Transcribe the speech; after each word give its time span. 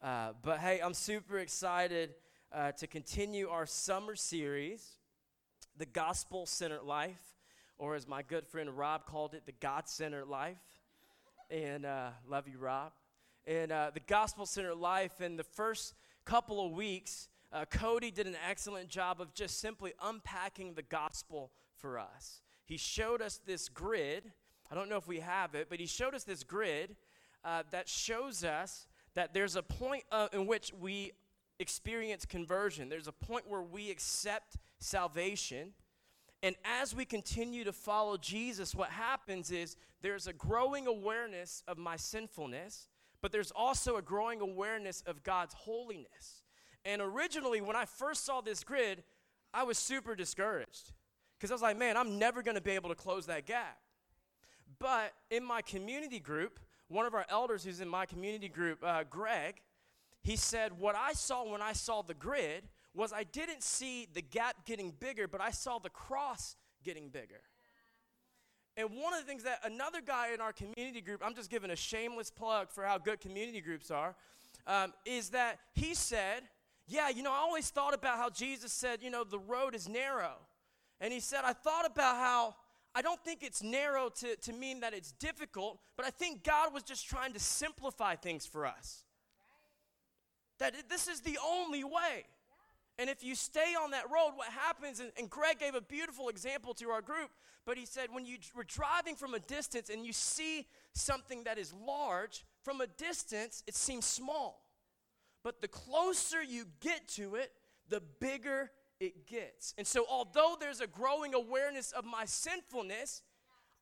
Uh, 0.00 0.30
but 0.42 0.60
hey, 0.60 0.78
I'm 0.80 0.94
super 0.94 1.38
excited 1.38 2.14
uh, 2.52 2.70
to 2.72 2.86
continue 2.86 3.48
our 3.48 3.66
summer 3.66 4.14
series, 4.14 4.92
The 5.76 5.86
Gospel 5.86 6.46
Centered 6.46 6.84
Life, 6.84 7.20
or 7.78 7.96
as 7.96 8.06
my 8.06 8.22
good 8.22 8.46
friend 8.46 8.70
Rob 8.70 9.06
called 9.06 9.34
it, 9.34 9.44
The 9.44 9.54
God 9.58 9.88
Centered 9.88 10.26
Life. 10.26 10.62
And 11.50 11.84
uh, 11.84 12.10
love 12.28 12.46
you, 12.46 12.58
Rob. 12.58 12.92
And 13.44 13.72
uh, 13.72 13.90
The 13.92 13.98
Gospel 13.98 14.46
Centered 14.46 14.76
Life, 14.76 15.20
in 15.20 15.36
the 15.36 15.42
first 15.42 15.94
couple 16.24 16.64
of 16.64 16.70
weeks, 16.70 17.28
uh, 17.52 17.64
Cody 17.64 18.12
did 18.12 18.28
an 18.28 18.36
excellent 18.48 18.88
job 18.88 19.20
of 19.20 19.34
just 19.34 19.58
simply 19.58 19.94
unpacking 20.00 20.74
the 20.74 20.82
gospel 20.82 21.50
for 21.76 21.98
us. 21.98 22.42
He 22.66 22.76
showed 22.76 23.20
us 23.20 23.40
this 23.44 23.68
grid. 23.68 24.30
I 24.70 24.76
don't 24.76 24.88
know 24.88 24.96
if 24.96 25.08
we 25.08 25.18
have 25.18 25.56
it, 25.56 25.66
but 25.68 25.80
he 25.80 25.86
showed 25.86 26.14
us 26.14 26.22
this 26.22 26.44
grid 26.44 26.94
that 27.72 27.88
shows 27.88 28.44
us 28.44 28.86
that 29.18 29.34
there's 29.34 29.56
a 29.56 29.64
point 29.64 30.04
uh, 30.12 30.28
in 30.32 30.46
which 30.46 30.72
we 30.80 31.10
experience 31.58 32.24
conversion. 32.24 32.88
There's 32.88 33.08
a 33.08 33.12
point 33.12 33.48
where 33.48 33.62
we 33.62 33.90
accept 33.90 34.58
salvation. 34.78 35.72
And 36.44 36.54
as 36.64 36.94
we 36.94 37.04
continue 37.04 37.64
to 37.64 37.72
follow 37.72 38.16
Jesus, 38.16 38.76
what 38.76 38.90
happens 38.90 39.50
is 39.50 39.76
there's 40.02 40.28
a 40.28 40.32
growing 40.32 40.86
awareness 40.86 41.64
of 41.66 41.78
my 41.78 41.96
sinfulness, 41.96 42.86
but 43.20 43.32
there's 43.32 43.50
also 43.50 43.96
a 43.96 44.02
growing 44.02 44.40
awareness 44.40 45.02
of 45.04 45.24
God's 45.24 45.54
holiness. 45.54 46.44
And 46.84 47.02
originally, 47.02 47.60
when 47.60 47.74
I 47.74 47.86
first 47.86 48.24
saw 48.24 48.40
this 48.40 48.62
grid, 48.62 49.02
I 49.52 49.64
was 49.64 49.78
super 49.78 50.14
discouraged 50.14 50.92
because 51.36 51.50
I 51.50 51.54
was 51.56 51.62
like, 51.62 51.76
man, 51.76 51.96
I'm 51.96 52.20
never 52.20 52.40
going 52.40 52.54
to 52.54 52.60
be 52.60 52.70
able 52.70 52.90
to 52.90 52.94
close 52.94 53.26
that 53.26 53.46
gap. 53.46 53.78
But 54.78 55.12
in 55.28 55.42
my 55.42 55.60
community 55.60 56.20
group, 56.20 56.60
one 56.88 57.06
of 57.06 57.14
our 57.14 57.26
elders 57.28 57.64
who's 57.64 57.80
in 57.80 57.88
my 57.88 58.06
community 58.06 58.48
group, 58.48 58.82
uh, 58.82 59.04
Greg, 59.08 59.60
he 60.22 60.36
said, 60.36 60.78
What 60.78 60.94
I 60.96 61.12
saw 61.12 61.50
when 61.50 61.62
I 61.62 61.72
saw 61.72 62.02
the 62.02 62.14
grid 62.14 62.64
was 62.94 63.12
I 63.12 63.24
didn't 63.24 63.62
see 63.62 64.08
the 64.12 64.22
gap 64.22 64.66
getting 64.66 64.92
bigger, 64.98 65.28
but 65.28 65.40
I 65.40 65.50
saw 65.50 65.78
the 65.78 65.90
cross 65.90 66.56
getting 66.82 67.08
bigger. 67.08 67.40
And 68.76 68.90
one 68.90 69.12
of 69.12 69.20
the 69.20 69.26
things 69.26 69.42
that 69.42 69.58
another 69.64 70.00
guy 70.00 70.32
in 70.32 70.40
our 70.40 70.52
community 70.52 71.00
group, 71.00 71.22
I'm 71.24 71.34
just 71.34 71.50
giving 71.50 71.70
a 71.70 71.76
shameless 71.76 72.30
plug 72.30 72.70
for 72.70 72.84
how 72.84 72.96
good 72.96 73.20
community 73.20 73.60
groups 73.60 73.90
are, 73.90 74.14
um, 74.66 74.92
is 75.04 75.30
that 75.30 75.58
he 75.74 75.94
said, 75.94 76.42
Yeah, 76.86 77.08
you 77.08 77.22
know, 77.22 77.32
I 77.32 77.38
always 77.38 77.70
thought 77.70 77.94
about 77.94 78.18
how 78.18 78.30
Jesus 78.30 78.72
said, 78.72 79.02
you 79.02 79.10
know, 79.10 79.24
the 79.24 79.38
road 79.38 79.74
is 79.74 79.88
narrow. 79.88 80.34
And 81.00 81.12
he 81.12 81.20
said, 81.20 81.40
I 81.44 81.52
thought 81.52 81.86
about 81.86 82.16
how 82.16 82.56
I 82.98 83.00
don't 83.00 83.22
think 83.22 83.44
it's 83.44 83.62
narrow 83.62 84.08
to, 84.08 84.34
to 84.34 84.52
mean 84.52 84.80
that 84.80 84.92
it's 84.92 85.12
difficult, 85.12 85.78
but 85.96 86.04
I 86.04 86.10
think 86.10 86.42
God 86.42 86.74
was 86.74 86.82
just 86.82 87.08
trying 87.08 87.32
to 87.32 87.38
simplify 87.38 88.16
things 88.16 88.44
for 88.44 88.66
us. 88.66 89.04
That 90.58 90.74
this 90.88 91.06
is 91.06 91.20
the 91.20 91.38
only 91.46 91.84
way. 91.84 92.24
And 92.98 93.08
if 93.08 93.22
you 93.22 93.36
stay 93.36 93.76
on 93.80 93.92
that 93.92 94.10
road, 94.12 94.32
what 94.34 94.48
happens, 94.48 94.98
and, 94.98 95.12
and, 95.16 95.30
Greg 95.30 95.60
gave 95.60 95.76
a 95.76 95.80
beautiful 95.80 96.28
example 96.28 96.74
to 96.74 96.90
our 96.90 97.00
group, 97.00 97.30
but 97.64 97.78
he 97.78 97.86
said 97.86 98.08
when 98.10 98.26
you 98.26 98.38
were 98.56 98.64
driving 98.64 99.14
from 99.14 99.32
a 99.32 99.38
distance 99.38 99.90
and 99.90 100.04
you 100.04 100.12
see 100.12 100.66
something 100.94 101.44
that 101.44 101.56
is 101.56 101.72
large, 101.86 102.44
from 102.64 102.80
a 102.80 102.88
distance 102.88 103.62
it 103.68 103.76
seems 103.76 104.06
small. 104.06 104.64
But 105.44 105.60
the 105.60 105.68
closer 105.68 106.42
you 106.42 106.64
get 106.80 107.06
to 107.10 107.36
it, 107.36 107.52
the 107.88 108.02
bigger 108.18 108.72
it 109.00 109.26
gets. 109.26 109.74
And 109.78 109.86
so, 109.86 110.04
although 110.08 110.56
there's 110.58 110.80
a 110.80 110.86
growing 110.86 111.34
awareness 111.34 111.92
of 111.92 112.04
my 112.04 112.24
sinfulness, 112.24 113.22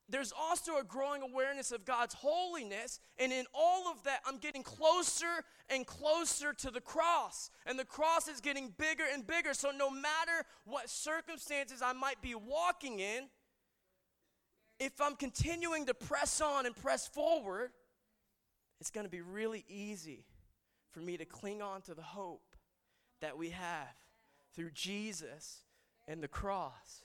there's 0.08 0.32
also 0.38 0.78
a 0.78 0.84
growing 0.84 1.22
awareness 1.22 1.72
of 1.72 1.84
God's 1.84 2.14
holiness. 2.14 3.00
And 3.18 3.32
in 3.32 3.44
all 3.52 3.90
of 3.90 4.04
that, 4.04 4.20
I'm 4.24 4.38
getting 4.38 4.62
closer 4.62 5.42
and 5.68 5.86
closer 5.86 6.52
to 6.52 6.70
the 6.70 6.80
cross. 6.80 7.50
And 7.66 7.78
the 7.78 7.84
cross 7.84 8.28
is 8.28 8.40
getting 8.40 8.72
bigger 8.78 9.04
and 9.12 9.26
bigger. 9.26 9.52
So, 9.54 9.70
no 9.70 9.90
matter 9.90 10.44
what 10.64 10.88
circumstances 10.88 11.82
I 11.82 11.92
might 11.92 12.20
be 12.22 12.34
walking 12.34 13.00
in, 13.00 13.24
if 14.78 15.00
I'm 15.00 15.16
continuing 15.16 15.86
to 15.86 15.94
press 15.94 16.40
on 16.40 16.66
and 16.66 16.76
press 16.76 17.06
forward, 17.08 17.70
it's 18.80 18.90
going 18.90 19.06
to 19.06 19.10
be 19.10 19.22
really 19.22 19.64
easy 19.68 20.26
for 20.92 21.00
me 21.00 21.16
to 21.16 21.24
cling 21.24 21.62
on 21.62 21.80
to 21.82 21.94
the 21.94 22.02
hope 22.02 22.42
that 23.22 23.38
we 23.38 23.50
have 23.50 23.88
through 24.56 24.70
Jesus 24.70 25.60
and 26.08 26.22
the 26.22 26.28
cross. 26.28 27.04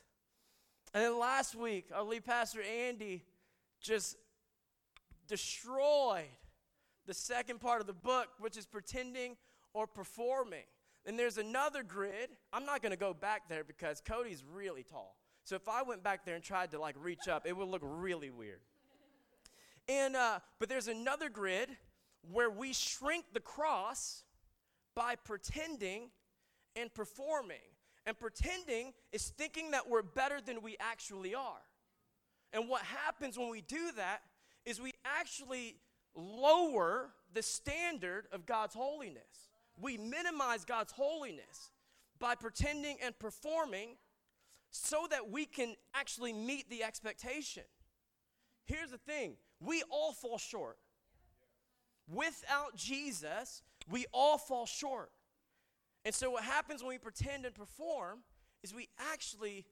And 0.94 1.03
then 1.03 1.19
last 1.19 1.53
week, 1.53 1.89
our 1.94 2.03
lead 2.03 2.25
pastor 2.25 2.62
Andy 2.62 3.23
just 3.79 4.17
destroyed 5.28 6.25
the 7.06 7.13
second 7.13 7.59
part 7.59 7.81
of 7.81 7.88
the 7.88 7.94
book, 7.94 8.28
which 8.40 8.57
is 8.57 8.66
pretending 8.66 9.38
or 9.73 9.88
performing. 9.88 10.66
And 11.06 11.17
there's 11.17 11.38
another 11.38 11.84
grid. 11.84 12.29
I'm 12.53 12.66
not 12.66 12.81
going 12.81 12.91
to 12.91 12.97
go 12.97 13.13
back 13.13 13.50
there 13.50 13.63
because 13.63 14.01
Cody's 14.01 14.44
really 14.53 14.84
tall. 14.84 15.16
So 15.44 15.56
if 15.56 15.67
I 15.67 15.81
went 15.81 16.03
back 16.03 16.25
there 16.25 16.35
and 16.35 16.44
tried 16.44 16.72
to 16.72 16.79
like 16.79 16.95
reach 17.00 17.28
up, 17.28 17.47
it 17.47 17.56
would 17.56 17.67
look 17.67 17.81
really 17.84 18.29
weird. 18.29 18.59
And 19.90 20.16
uh, 20.16 20.40
but 20.59 20.69
there's 20.69 20.88
another 20.88 21.28
grid 21.29 21.69
where 22.31 22.50
we 22.50 22.73
shrink 22.73 23.25
the 23.34 23.40
cross 23.40 24.23
by 24.94 25.16
pretending 25.16 26.11
and 26.75 26.93
performing. 26.93 27.57
And 28.05 28.17
pretending 28.17 28.93
is 29.11 29.29
thinking 29.29 29.71
that 29.71 29.87
we're 29.87 30.01
better 30.01 30.41
than 30.41 30.61
we 30.61 30.75
actually 30.79 31.35
are. 31.35 31.61
And 32.53 32.67
what 32.67 32.81
happens 32.81 33.37
when 33.37 33.49
we 33.49 33.61
do 33.61 33.91
that 33.95 34.21
is 34.65 34.81
we 34.81 34.93
actually 35.05 35.75
lower 36.15 37.09
the 37.33 37.41
standard 37.41 38.25
of 38.31 38.45
God's 38.45 38.73
holiness. 38.73 39.49
We 39.79 39.97
minimize 39.97 40.65
God's 40.65 40.91
holiness 40.91 41.71
by 42.19 42.35
pretending 42.35 42.97
and 43.03 43.17
performing 43.17 43.95
so 44.71 45.07
that 45.09 45.29
we 45.29 45.45
can 45.45 45.75
actually 45.93 46.33
meet 46.33 46.69
the 46.69 46.83
expectation. 46.83 47.63
Here's 48.65 48.91
the 48.91 48.97
thing 48.97 49.35
we 49.59 49.83
all 49.89 50.13
fall 50.13 50.37
short. 50.37 50.77
Without 52.07 52.75
Jesus, 52.75 53.61
we 53.89 54.05
all 54.13 54.37
fall 54.37 54.65
short. 54.65 55.11
And 56.03 56.13
so, 56.13 56.31
what 56.31 56.44
happens 56.44 56.81
when 56.81 56.89
we 56.89 56.97
pretend 56.97 57.45
and 57.45 57.53
perform 57.53 58.19
is 58.63 58.73
we 58.73 58.89
actually 59.12 59.66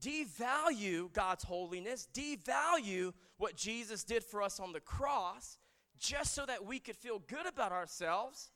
devalue 0.00 1.12
God's 1.12 1.44
holiness, 1.44 2.08
devalue 2.12 3.12
what 3.38 3.56
Jesus 3.56 4.04
did 4.04 4.24
for 4.24 4.42
us 4.42 4.60
on 4.60 4.72
the 4.72 4.80
cross, 4.80 5.58
just 5.98 6.34
so 6.34 6.44
that 6.46 6.64
we 6.64 6.78
could 6.78 6.96
feel 6.96 7.20
good 7.26 7.46
about 7.46 7.72
ourselves, 7.72 8.50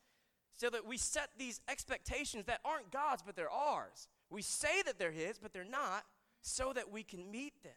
so 0.55 0.69
that 0.71 0.85
we 0.85 0.97
set 0.97 1.31
these 1.39 1.61
expectations 1.69 2.47
that 2.47 2.61
aren't 2.65 2.91
God's, 2.91 3.23
but 3.23 3.37
they're 3.37 3.51
ours. 3.51 4.09
We 4.31 4.43
say 4.43 4.83
that 4.85 4.99
they're 4.99 5.13
His, 5.13 5.39
but 5.39 5.53
they're 5.53 5.65
not, 5.65 6.05
so 6.43 6.73
that 6.73 6.91
we 6.91 7.03
can 7.03 7.31
meet 7.31 7.63
them. 7.63 7.73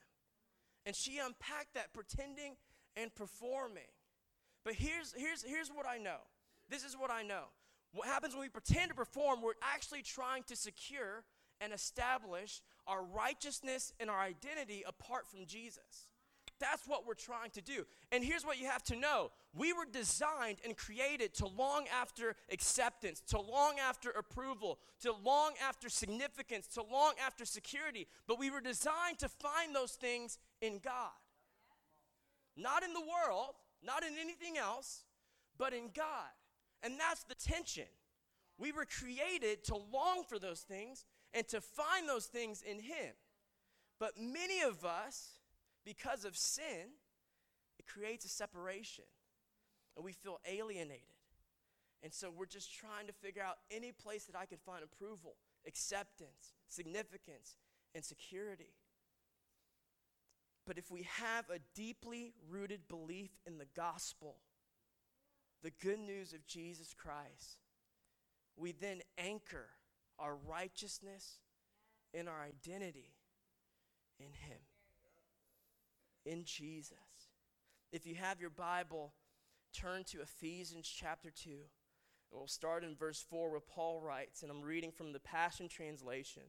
And 0.86 0.96
she 0.96 1.20
unpacked 1.20 1.76
that 1.76 1.94
pretending 1.94 2.56
and 2.96 3.14
performing. 3.14 3.84
But 4.64 4.74
here's, 4.74 5.14
here's, 5.16 5.44
here's 5.44 5.70
what 5.70 5.86
I 5.88 5.98
know. 5.98 6.18
This 6.70 6.84
is 6.84 6.96
what 6.96 7.12
I 7.12 7.24
know. 7.24 7.46
What 7.94 8.08
happens 8.08 8.34
when 8.34 8.42
we 8.42 8.50
pretend 8.50 8.90
to 8.90 8.96
perform, 8.96 9.42
we're 9.42 9.54
actually 9.62 10.02
trying 10.02 10.44
to 10.44 10.56
secure 10.56 11.24
and 11.60 11.74
establish 11.74 12.62
our 12.88 13.04
righteousness 13.04 13.94
and 14.00 14.10
our 14.10 14.20
identity 14.20 14.84
apart 14.88 15.28
from 15.28 15.46
Jesus. 15.46 16.08
That's 16.60 16.88
what 16.88 17.08
we're 17.08 17.16
trying 17.16 17.50
to 17.52 17.62
do. 17.62 17.86
And 18.12 18.24
here's 18.24 18.46
what 18.46 18.60
you 18.60 18.68
have 18.68 18.84
to 18.84 18.96
know 18.96 19.32
we 19.54 19.74
were 19.74 19.86
designed 19.92 20.60
and 20.64 20.78
created 20.78 21.34
to 21.36 21.48
long 21.48 21.86
after 22.00 22.36
acceptance, 22.52 23.20
to 23.28 23.42
long 23.42 23.76
after 23.80 24.12
approval, 24.12 24.80
to 25.02 25.12
long 25.12 25.54
after 25.68 25.90
significance, 25.90 26.68
to 26.68 26.84
long 26.84 27.14
after 27.26 27.46
security. 27.46 28.08
But 28.28 28.40
we 28.40 28.52
were 28.52 28.62
designed 28.62 29.18
to 29.20 29.30
find 29.30 29.76
those 29.76 29.94
things 29.94 30.38
in 30.62 30.80
God. 30.84 31.12
Not 32.56 32.84
in 32.84 32.94
the 32.94 33.02
world, 33.02 33.56
not 33.84 34.04
in 34.04 34.14
anything 34.22 34.58
else, 34.58 35.04
but 35.58 35.74
in 35.74 35.90
God. 35.96 36.30
And 36.84 37.00
that's 37.00 37.24
the 37.24 37.36
tension. 37.36 37.88
We 38.58 38.72
were 38.72 38.86
created 38.86 39.64
to 39.66 39.76
long 39.76 40.24
for 40.28 40.40
those 40.40 40.62
things 40.62 41.06
and 41.34 41.48
to 41.50 41.62
find 41.62 42.08
those 42.08 42.26
things 42.26 42.62
in 42.62 42.80
Him. 42.80 43.14
But 44.00 44.14
many 44.18 44.62
of 44.62 44.84
us, 44.84 45.40
because 45.86 46.26
of 46.26 46.36
sin, 46.36 46.90
it 47.78 47.86
creates 47.88 48.26
a 48.26 48.30
separation 48.30 49.06
and 49.96 50.06
we 50.06 50.12
feel 50.12 50.40
alienated. 50.46 51.04
And 52.04 52.14
so 52.14 52.32
we're 52.36 52.46
just 52.46 52.74
trying 52.74 53.08
to 53.08 53.14
figure 53.14 53.44
out 53.44 53.58
any 53.70 53.92
place 53.92 54.26
that 54.26 54.36
I 54.36 54.46
can 54.46 54.58
find 54.58 54.84
approval, 54.84 55.36
acceptance, 55.68 56.56
significance, 56.68 57.58
and 57.94 58.04
security. 58.04 58.74
But 60.66 60.78
if 60.78 60.90
we 60.90 61.08
have 61.18 61.50
a 61.50 61.60
deeply 61.76 62.34
rooted 62.50 62.88
belief 62.88 63.32
in 63.46 63.58
the 63.58 63.68
gospel, 63.76 64.38
the 65.64 65.72
good 65.82 66.00
news 66.00 66.34
of 66.34 66.46
Jesus 66.48 66.94
Christ, 66.94 67.58
we 68.56 68.72
then 68.72 69.02
anchor 69.18 69.68
our 70.20 70.36
righteousness 70.36 71.40
and 72.14 72.28
our 72.28 72.42
identity 72.42 73.14
in 74.20 74.34
Him, 74.34 74.60
in 76.26 76.44
Jesus. 76.46 76.98
If 77.92 78.06
you 78.06 78.16
have 78.16 78.40
your 78.40 78.50
Bible, 78.50 79.14
turn 79.74 80.04
to 80.06 80.22
Ephesians 80.22 80.88
chapter 80.88 81.30
2. 81.30 81.52
We'll 82.32 82.48
start 82.48 82.84
in 82.84 82.96
verse 82.96 83.26
4 83.30 83.50
where 83.52 83.60
Paul 83.60 84.02
writes, 84.02 84.42
and 84.42 84.52
I'm 84.52 84.62
reading 84.62 84.92
from 84.92 85.12
the 85.12 85.20
Passion 85.20 85.68
Translation. 85.68 86.44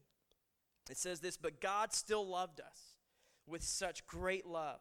It 0.90 0.96
says 0.96 1.20
this 1.20 1.36
But 1.36 1.60
God 1.60 1.92
still 1.92 2.26
loved 2.26 2.60
us 2.60 2.96
with 3.46 3.62
such 3.62 4.06
great 4.06 4.46
love. 4.46 4.80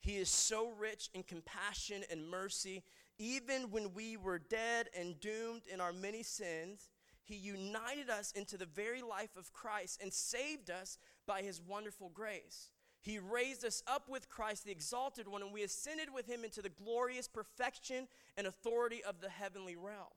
He 0.00 0.16
is 0.16 0.28
so 0.28 0.70
rich 0.78 1.10
in 1.14 1.22
compassion 1.22 2.04
and 2.10 2.28
mercy. 2.28 2.84
Even 3.18 3.70
when 3.70 3.92
we 3.94 4.16
were 4.16 4.38
dead 4.38 4.88
and 4.96 5.18
doomed 5.20 5.62
in 5.72 5.80
our 5.80 5.92
many 5.92 6.22
sins, 6.22 6.88
He 7.24 7.34
united 7.34 8.10
us 8.10 8.32
into 8.32 8.56
the 8.56 8.66
very 8.66 9.02
life 9.02 9.36
of 9.36 9.52
Christ 9.52 10.00
and 10.02 10.12
saved 10.12 10.70
us 10.70 10.98
by 11.26 11.42
His 11.42 11.60
wonderful 11.60 12.10
grace. 12.10 12.70
He 13.00 13.18
raised 13.18 13.64
us 13.64 13.82
up 13.86 14.08
with 14.08 14.28
Christ, 14.28 14.64
the 14.64 14.72
exalted 14.72 15.28
one, 15.28 15.42
and 15.42 15.52
we 15.52 15.62
ascended 15.62 16.12
with 16.12 16.26
him 16.26 16.44
into 16.44 16.60
the 16.60 16.68
glorious 16.68 17.28
perfection 17.28 18.08
and 18.36 18.46
authority 18.46 19.02
of 19.04 19.20
the 19.20 19.28
heavenly 19.28 19.76
realm. 19.76 20.12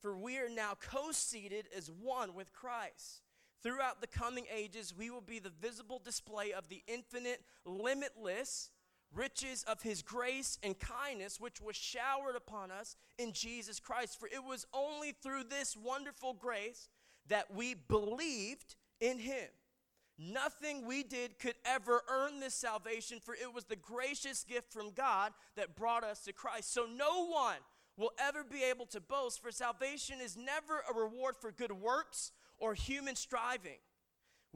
For 0.00 0.16
we 0.16 0.38
are 0.38 0.48
now 0.48 0.74
co 0.78 1.12
seated 1.12 1.68
as 1.76 1.90
one 1.90 2.34
with 2.34 2.52
Christ. 2.52 3.22
Throughout 3.62 4.00
the 4.00 4.06
coming 4.06 4.46
ages, 4.54 4.94
we 4.96 5.10
will 5.10 5.20
be 5.20 5.38
the 5.38 5.50
visible 5.50 6.00
display 6.04 6.52
of 6.52 6.68
the 6.68 6.82
infinite, 6.86 7.42
limitless 7.64 8.70
riches 9.16 9.64
of 9.64 9.82
his 9.82 10.02
grace 10.02 10.58
and 10.62 10.78
kindness, 10.78 11.40
which 11.40 11.60
was 11.60 11.74
showered 11.74 12.36
upon 12.36 12.70
us 12.70 12.96
in 13.18 13.32
Jesus 13.32 13.80
Christ. 13.80 14.20
For 14.20 14.26
it 14.26 14.44
was 14.44 14.66
only 14.72 15.12
through 15.12 15.44
this 15.44 15.76
wonderful 15.76 16.34
grace 16.34 16.88
that 17.28 17.54
we 17.54 17.74
believed 17.74 18.76
in 19.00 19.18
him. 19.18 19.48
Nothing 20.18 20.86
we 20.86 21.02
did 21.02 21.38
could 21.38 21.56
ever 21.66 22.02
earn 22.08 22.40
this 22.40 22.54
salvation, 22.54 23.20
for 23.20 23.34
it 23.34 23.52
was 23.52 23.64
the 23.64 23.76
gracious 23.76 24.44
gift 24.44 24.72
from 24.72 24.90
God 24.90 25.32
that 25.56 25.76
brought 25.76 26.04
us 26.04 26.20
to 26.24 26.32
Christ. 26.32 26.72
So 26.72 26.86
no 26.86 27.26
one 27.26 27.58
will 27.98 28.12
ever 28.18 28.42
be 28.44 28.62
able 28.62 28.86
to 28.86 29.00
boast, 29.00 29.42
for 29.42 29.50
salvation 29.50 30.16
is 30.22 30.36
never 30.36 30.82
a 30.90 30.98
reward 30.98 31.36
for 31.38 31.50
good 31.52 31.72
works 31.72 32.32
or 32.58 32.74
human 32.74 33.14
striving. 33.14 33.78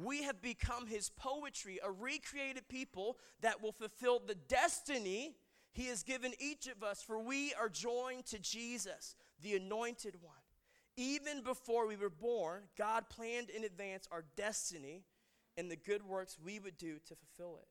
We 0.05 0.23
have 0.23 0.41
become 0.41 0.87
his 0.87 1.11
poetry, 1.11 1.79
a 1.85 1.91
recreated 1.91 2.69
people 2.69 3.19
that 3.41 3.62
will 3.62 3.73
fulfill 3.73 4.20
the 4.20 4.35
destiny 4.35 5.35
he 5.73 5.87
has 5.87 6.02
given 6.02 6.32
each 6.38 6.67
of 6.67 6.82
us, 6.82 7.02
for 7.02 7.19
we 7.19 7.52
are 7.55 7.69
joined 7.69 8.26
to 8.26 8.38
Jesus, 8.38 9.14
the 9.43 9.55
anointed 9.56 10.17
one. 10.20 10.35
Even 10.97 11.43
before 11.43 11.87
we 11.87 11.97
were 11.97 12.11
born, 12.11 12.64
God 12.76 13.08
planned 13.08 13.50
in 13.50 13.64
advance 13.64 14.08
our 14.11 14.25
destiny 14.37 15.05
and 15.56 15.70
the 15.70 15.76
good 15.76 16.03
works 16.03 16.37
we 16.43 16.58
would 16.58 16.76
do 16.76 16.99
to 17.06 17.14
fulfill 17.14 17.58
it. 17.58 17.69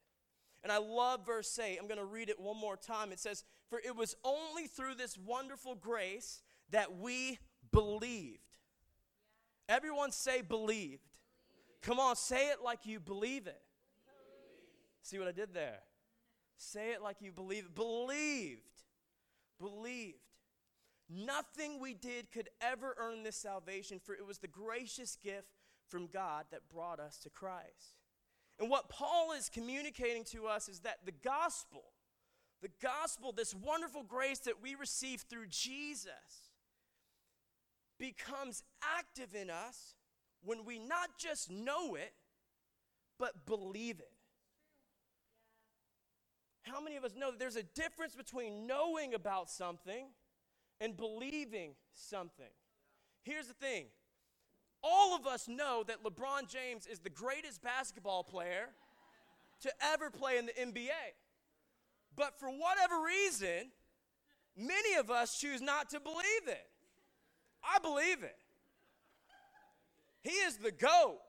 And 0.63 0.71
I 0.71 0.77
love 0.77 1.25
verse 1.25 1.57
8. 1.57 1.77
I'm 1.79 1.87
going 1.87 1.99
to 1.99 2.05
read 2.05 2.29
it 2.29 2.39
one 2.39 2.57
more 2.57 2.77
time. 2.77 3.11
It 3.11 3.19
says, 3.19 3.43
For 3.69 3.79
it 3.79 3.95
was 3.95 4.15
only 4.23 4.67
through 4.67 4.95
this 4.95 5.17
wonderful 5.17 5.75
grace 5.75 6.41
that 6.71 6.97
we 6.97 7.39
believed. 7.71 8.39
Everyone 9.67 10.11
say 10.11 10.41
believed. 10.41 11.18
Come 11.81 11.99
on, 11.99 12.15
say 12.15 12.49
it 12.49 12.57
like 12.63 12.85
you 12.85 12.99
believe 12.99 13.47
it. 13.47 13.61
See 15.01 15.17
what 15.17 15.27
I 15.27 15.31
did 15.31 15.53
there? 15.53 15.79
Say 16.57 16.91
it 16.91 17.01
like 17.01 17.17
you 17.21 17.31
believe 17.31 17.65
it. 17.65 17.75
Believed. 17.75 18.61
Believed. 19.59 20.17
Nothing 21.09 21.79
we 21.79 21.93
did 21.93 22.31
could 22.31 22.49
ever 22.61 22.95
earn 22.99 23.23
this 23.23 23.37
salvation, 23.37 23.99
for 24.03 24.13
it 24.13 24.25
was 24.25 24.37
the 24.37 24.47
gracious 24.47 25.17
gift 25.23 25.47
from 25.87 26.07
God 26.07 26.45
that 26.51 26.69
brought 26.71 26.99
us 26.99 27.17
to 27.19 27.29
Christ. 27.29 27.95
And 28.59 28.69
what 28.69 28.89
Paul 28.89 29.31
is 29.31 29.49
communicating 29.49 30.23
to 30.25 30.47
us 30.47 30.69
is 30.69 30.81
that 30.81 31.05
the 31.05 31.13
gospel, 31.23 31.85
the 32.61 32.69
gospel, 32.81 33.31
this 33.31 33.55
wonderful 33.55 34.03
grace 34.03 34.39
that 34.39 34.61
we 34.61 34.75
receive 34.75 35.21
through 35.21 35.47
Jesus, 35.47 36.51
becomes 37.97 38.63
active 38.97 39.33
in 39.33 39.49
us 39.49 39.95
when 40.43 40.65
we 40.65 40.79
not 40.79 41.09
just 41.17 41.49
know 41.49 41.95
it, 41.95 42.13
but 43.17 43.45
believe 43.45 43.99
it. 43.99 44.11
How 46.63 46.81
many 46.81 46.95
of 46.95 47.03
us 47.03 47.15
know 47.15 47.31
that 47.31 47.39
there's 47.39 47.55
a 47.55 47.63
difference 47.63 48.15
between 48.15 48.67
knowing 48.67 49.13
about 49.13 49.49
something 49.49 50.07
and 50.79 50.95
believing 50.95 51.73
something? 51.93 52.45
Here's 53.23 53.47
the 53.47 53.53
thing 53.53 53.87
all 54.81 55.15
of 55.15 55.27
us 55.27 55.47
know 55.47 55.83
that 55.87 56.03
LeBron 56.03 56.49
James 56.49 56.87
is 56.87 56.99
the 56.99 57.09
greatest 57.09 57.61
basketball 57.61 58.23
player 58.23 58.69
to 59.61 59.71
ever 59.81 60.09
play 60.09 60.37
in 60.37 60.45
the 60.45 60.53
NBA. 60.53 60.89
But 62.15 62.39
for 62.39 62.49
whatever 62.49 63.03
reason, 63.05 63.71
many 64.55 64.95
of 64.95 65.11
us 65.11 65.37
choose 65.37 65.61
not 65.61 65.89
to 65.89 65.99
believe 65.99 66.47
it. 66.47 66.67
I 67.63 67.79
believe 67.79 68.23
it. 68.23 68.38
He 70.21 70.31
is 70.31 70.57
the 70.57 70.71
GOAT. 70.71 71.19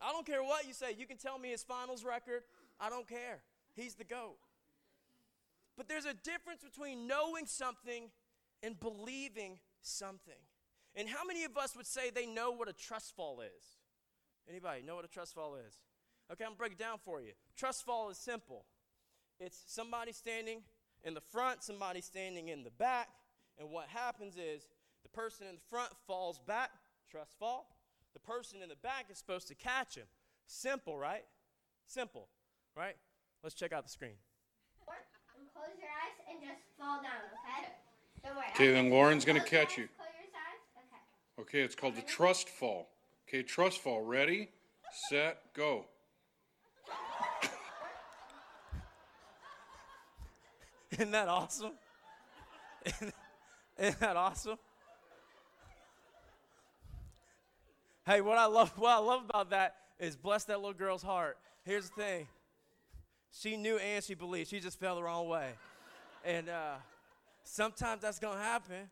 I 0.00 0.12
don't 0.12 0.26
care 0.26 0.42
what 0.42 0.66
you 0.66 0.72
say. 0.72 0.94
You 0.96 1.06
can 1.06 1.16
tell 1.16 1.38
me 1.38 1.50
his 1.50 1.62
finals 1.62 2.04
record. 2.04 2.42
I 2.80 2.90
don't 2.90 3.08
care. 3.08 3.40
He's 3.74 3.94
the 3.94 4.04
GOAT. 4.04 4.36
But 5.76 5.88
there's 5.88 6.04
a 6.04 6.14
difference 6.14 6.62
between 6.62 7.06
knowing 7.06 7.46
something 7.46 8.10
and 8.62 8.78
believing 8.78 9.58
something. 9.80 10.34
And 10.96 11.08
how 11.08 11.24
many 11.24 11.44
of 11.44 11.56
us 11.56 11.76
would 11.76 11.86
say 11.86 12.10
they 12.10 12.26
know 12.26 12.50
what 12.50 12.68
a 12.68 12.72
trust 12.72 13.14
fall 13.14 13.40
is? 13.40 13.64
Anybody 14.48 14.82
know 14.82 14.96
what 14.96 15.04
a 15.04 15.08
trust 15.08 15.34
fall 15.34 15.54
is? 15.54 15.74
Okay, 16.32 16.44
I'm 16.44 16.50
gonna 16.50 16.58
break 16.58 16.72
it 16.72 16.78
down 16.78 16.98
for 17.04 17.20
you. 17.20 17.32
Trust 17.56 17.84
fall 17.84 18.10
is 18.10 18.18
simple. 18.18 18.64
It's 19.38 19.62
somebody 19.66 20.12
standing 20.12 20.62
in 21.04 21.14
the 21.14 21.20
front, 21.20 21.62
somebody 21.62 22.00
standing 22.00 22.48
in 22.48 22.64
the 22.64 22.70
back, 22.70 23.08
and 23.58 23.70
what 23.70 23.88
happens 23.88 24.36
is 24.36 24.66
the 25.02 25.08
person 25.08 25.46
in 25.46 25.54
the 25.54 25.60
front 25.70 25.90
falls 26.06 26.40
back, 26.40 26.70
trust 27.10 27.32
fall. 27.38 27.76
The 28.12 28.20
person 28.20 28.62
in 28.62 28.68
the 28.68 28.76
back 28.76 29.06
is 29.10 29.18
supposed 29.18 29.48
to 29.48 29.54
catch 29.54 29.96
him. 29.96 30.06
Simple, 30.46 30.98
right? 30.98 31.24
Simple, 31.86 32.28
right? 32.76 32.96
Let's 33.42 33.54
check 33.54 33.72
out 33.72 33.84
the 33.84 33.90
screen. 33.90 34.16
Close 35.54 35.70
your 35.80 35.88
eyes 35.88 36.14
and 36.30 36.38
just 36.40 36.60
fall 36.78 37.02
down, 37.02 37.12
okay? 37.34 37.72
Don't 38.24 38.36
worry. 38.36 38.46
Okay, 38.54 38.72
then 38.72 38.90
Lauren's 38.90 39.24
gonna 39.24 39.40
catch 39.40 39.76
you. 39.76 39.88
Close 39.96 40.08
your 40.16 40.30
eyes. 40.36 40.60
Okay. 40.76 41.48
Okay, 41.58 41.60
it's 41.62 41.74
called 41.74 41.96
the 41.96 42.02
trust 42.02 42.48
fall. 42.48 42.88
Okay, 43.28 43.42
trust 43.42 43.80
fall. 43.80 44.02
Ready, 44.02 44.50
set, 45.08 45.52
go. 45.54 45.86
Isn't 50.92 51.10
that 51.10 51.28
awesome? 51.28 51.72
Isn't 53.78 54.00
that 54.00 54.16
awesome? 54.16 54.58
Hey, 58.08 58.22
what 58.22 58.38
I 58.38 58.46
love 58.46 58.72
what 58.78 58.88
I 58.88 58.98
love 59.00 59.24
about 59.28 59.50
that 59.50 59.74
is 60.00 60.16
bless 60.16 60.44
that 60.44 60.56
little 60.60 60.72
girl's 60.72 61.02
heart. 61.02 61.36
Here's 61.66 61.90
the 61.90 62.02
thing. 62.02 62.26
She 63.30 63.54
knew 63.54 63.76
and 63.76 64.02
she 64.02 64.14
believed. 64.14 64.48
She 64.48 64.60
just 64.60 64.80
fell 64.80 64.96
the 64.96 65.02
wrong 65.02 65.28
way. 65.28 65.50
And 66.24 66.48
uh, 66.48 66.76
sometimes 67.44 68.00
that's 68.00 68.18
gonna 68.18 68.40
happen. 68.40 68.88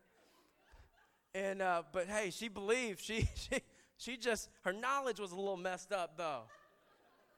And 1.33 1.63
uh, 1.63 1.81
but 1.91 2.05
hey, 2.05 2.29
she 2.29 2.47
believed. 2.47 2.99
She 2.99 3.27
she 3.35 3.61
she 3.97 4.17
just 4.17 4.49
her 4.61 4.71
knowledge 4.71 5.19
was 5.19 5.31
a 5.31 5.35
little 5.35 5.57
messed 5.57 5.91
up 5.91 6.15
though. 6.15 6.43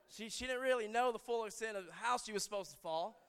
She 0.10 0.30
she 0.30 0.48
didn't 0.48 0.62
really 0.62 0.90
know 0.90 1.14
the 1.14 1.20
full 1.20 1.46
extent 1.46 1.78
of 1.78 1.86
how 2.02 2.18
she 2.18 2.34
was 2.34 2.44
supposed 2.44 2.72
to 2.72 2.78
fall. 2.80 3.22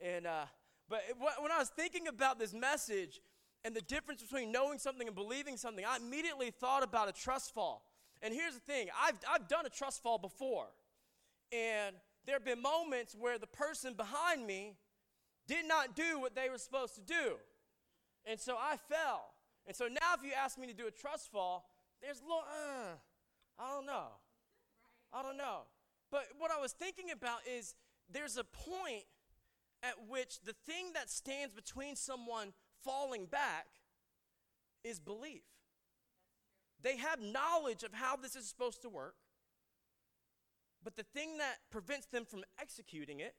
And 0.00 0.26
uh, 0.26 0.46
but 0.88 1.02
it, 1.10 1.16
when 1.18 1.52
I 1.52 1.58
was 1.58 1.68
thinking 1.68 2.08
about 2.08 2.38
this 2.38 2.54
message 2.54 3.20
and 3.66 3.76
the 3.76 3.82
difference 3.82 4.22
between 4.22 4.50
knowing 4.50 4.78
something 4.78 5.06
and 5.06 5.14
believing 5.14 5.58
something, 5.58 5.84
I 5.84 5.98
immediately 5.98 6.50
thought 6.50 6.82
about 6.82 7.10
a 7.10 7.12
trust 7.12 7.52
fall. 7.52 7.84
And 8.22 8.34
here's 8.34 8.54
the 8.54 8.60
thing 8.60 8.88
I've, 9.00 9.18
I've 9.30 9.48
done 9.48 9.66
a 9.66 9.70
trust 9.70 10.02
fall 10.02 10.18
before. 10.18 10.66
And 11.52 11.96
there 12.26 12.34
have 12.34 12.44
been 12.44 12.60
moments 12.60 13.16
where 13.18 13.38
the 13.38 13.46
person 13.46 13.94
behind 13.94 14.46
me 14.46 14.74
did 15.46 15.66
not 15.66 15.96
do 15.96 16.20
what 16.20 16.34
they 16.34 16.50
were 16.50 16.58
supposed 16.58 16.94
to 16.96 17.00
do. 17.00 17.36
And 18.26 18.38
so 18.38 18.56
I 18.58 18.76
fell. 18.76 19.32
And 19.66 19.74
so 19.74 19.86
now, 19.86 20.14
if 20.16 20.22
you 20.22 20.32
ask 20.36 20.58
me 20.58 20.66
to 20.66 20.74
do 20.74 20.86
a 20.86 20.90
trust 20.90 21.30
fall, 21.30 21.68
there's 22.02 22.20
a 22.20 22.22
little, 22.22 22.38
uh, 22.38 22.94
I 23.58 23.74
don't 23.74 23.86
know. 23.86 24.08
I 25.12 25.22
don't 25.22 25.36
know. 25.36 25.60
But 26.10 26.24
what 26.38 26.50
I 26.50 26.60
was 26.60 26.72
thinking 26.72 27.10
about 27.10 27.40
is 27.46 27.74
there's 28.10 28.36
a 28.36 28.44
point 28.44 29.04
at 29.82 29.94
which 30.08 30.40
the 30.40 30.54
thing 30.66 30.92
that 30.94 31.10
stands 31.10 31.54
between 31.54 31.96
someone 31.96 32.52
falling 32.82 33.26
back 33.26 33.66
is 34.84 34.98
belief. 35.00 35.42
They 36.82 36.96
have 36.96 37.20
knowledge 37.20 37.82
of 37.82 37.92
how 37.92 38.16
this 38.16 38.36
is 38.36 38.46
supposed 38.46 38.82
to 38.82 38.88
work, 38.88 39.14
but 40.82 40.96
the 40.96 41.02
thing 41.02 41.38
that 41.38 41.56
prevents 41.70 42.06
them 42.06 42.24
from 42.24 42.44
executing 42.60 43.20
it, 43.20 43.34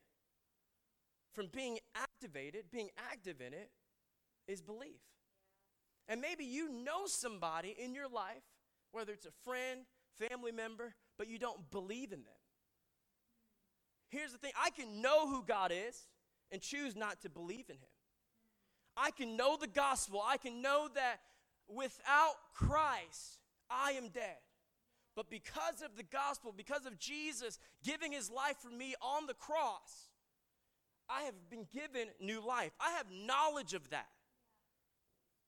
from 1.33 1.47
being 1.47 1.79
activated, 1.95 2.65
being 2.71 2.89
active 3.11 3.39
in 3.39 3.53
it, 3.53 3.71
is 4.47 4.61
belief. 4.61 4.99
And 6.07 6.19
maybe 6.19 6.43
you 6.43 6.69
know 6.69 7.05
somebody 7.05 7.75
in 7.77 7.93
your 7.93 8.09
life, 8.09 8.43
whether 8.91 9.13
it's 9.13 9.25
a 9.25 9.31
friend, 9.45 9.81
family 10.17 10.51
member, 10.51 10.95
but 11.17 11.27
you 11.27 11.37
don't 11.37 11.69
believe 11.71 12.11
in 12.11 12.23
them. 12.23 12.33
Here's 14.09 14.31
the 14.31 14.39
thing 14.39 14.51
I 14.61 14.71
can 14.71 15.01
know 15.01 15.29
who 15.29 15.43
God 15.43 15.71
is 15.73 16.07
and 16.51 16.61
choose 16.61 16.95
not 16.95 17.21
to 17.21 17.29
believe 17.29 17.69
in 17.69 17.75
him. 17.75 17.89
I 18.97 19.11
can 19.11 19.37
know 19.37 19.55
the 19.55 19.67
gospel. 19.67 20.21
I 20.25 20.37
can 20.37 20.61
know 20.61 20.89
that 20.95 21.19
without 21.69 22.35
Christ, 22.53 23.39
I 23.69 23.91
am 23.91 24.09
dead. 24.09 24.37
But 25.15 25.29
because 25.29 25.81
of 25.83 25.97
the 25.97 26.03
gospel, 26.03 26.53
because 26.55 26.85
of 26.85 26.99
Jesus 26.99 27.59
giving 27.83 28.11
his 28.11 28.29
life 28.31 28.57
for 28.57 28.69
me 28.69 28.95
on 29.01 29.25
the 29.25 29.33
cross, 29.33 30.09
I 31.09 31.23
have 31.23 31.33
been 31.49 31.67
given 31.73 32.07
new 32.21 32.45
life. 32.45 32.71
I 32.79 32.91
have 32.91 33.07
knowledge 33.11 33.73
of 33.73 33.89
that. 33.89 34.07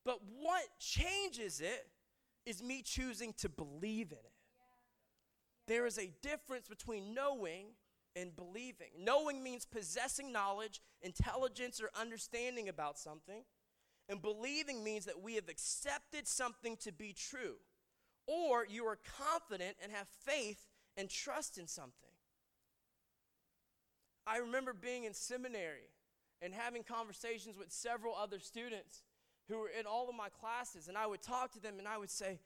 But 0.03 0.19
what 0.39 0.63
changes 0.79 1.61
it 1.61 1.87
is 2.45 2.63
me 2.63 2.81
choosing 2.81 3.33
to 3.37 3.49
believe 3.49 4.11
in 4.11 4.17
it. 4.17 4.33
There 5.67 5.85
is 5.85 5.99
a 5.99 6.11
difference 6.21 6.67
between 6.67 7.13
knowing 7.13 7.67
and 8.15 8.35
believing. 8.35 8.89
Knowing 8.99 9.43
means 9.43 9.65
possessing 9.65 10.31
knowledge, 10.31 10.81
intelligence, 11.01 11.79
or 11.79 11.89
understanding 11.99 12.67
about 12.67 12.97
something. 12.97 13.43
And 14.12 14.22
believing 14.22 14.84
means 14.84 15.06
that 15.06 15.22
we 15.22 15.36
have 15.36 15.48
accepted 15.48 16.27
something 16.27 16.75
to 16.82 16.91
be 16.91 17.13
true, 17.13 17.56
or 18.27 18.68
you 18.70 18.86
are 18.86 19.00
confident 19.18 19.77
and 19.82 19.89
have 19.89 20.08
faith 20.25 20.68
and 20.98 21.10
trust 21.10 21.58
in 21.58 21.65
something. 21.65 22.10
I 24.27 24.39
remember 24.39 24.74
being 24.74 25.06
in 25.06 25.13
seminary 25.13 25.88
and 26.41 26.53
having 26.53 26.84
conversations 26.84 27.58
with 27.58 27.72
several 27.72 28.13
other 28.13 28.39
students 28.39 29.03
who 29.48 29.60
were 29.60 29.70
in 29.70 29.86
all 29.86 30.10
of 30.10 30.15
my 30.15 30.27
classes, 30.27 30.89
and 30.89 30.98
I 30.98 31.08
would 31.08 31.22
talk 31.22 31.53
to 31.53 31.62
them 31.62 31.80
and 31.80 31.88
I 31.88 31.98
would 31.98 32.12
say, 32.12 32.39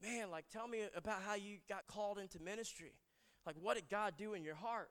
Man, 0.00 0.30
like, 0.30 0.44
tell 0.52 0.68
me 0.68 0.82
about 0.94 1.22
how 1.22 1.34
you 1.34 1.56
got 1.68 1.88
called 1.88 2.18
into 2.18 2.38
ministry. 2.38 2.92
Like, 3.44 3.56
what 3.60 3.74
did 3.74 3.88
God 3.88 4.14
do 4.16 4.34
in 4.34 4.44
your 4.44 4.54
heart? 4.54 4.90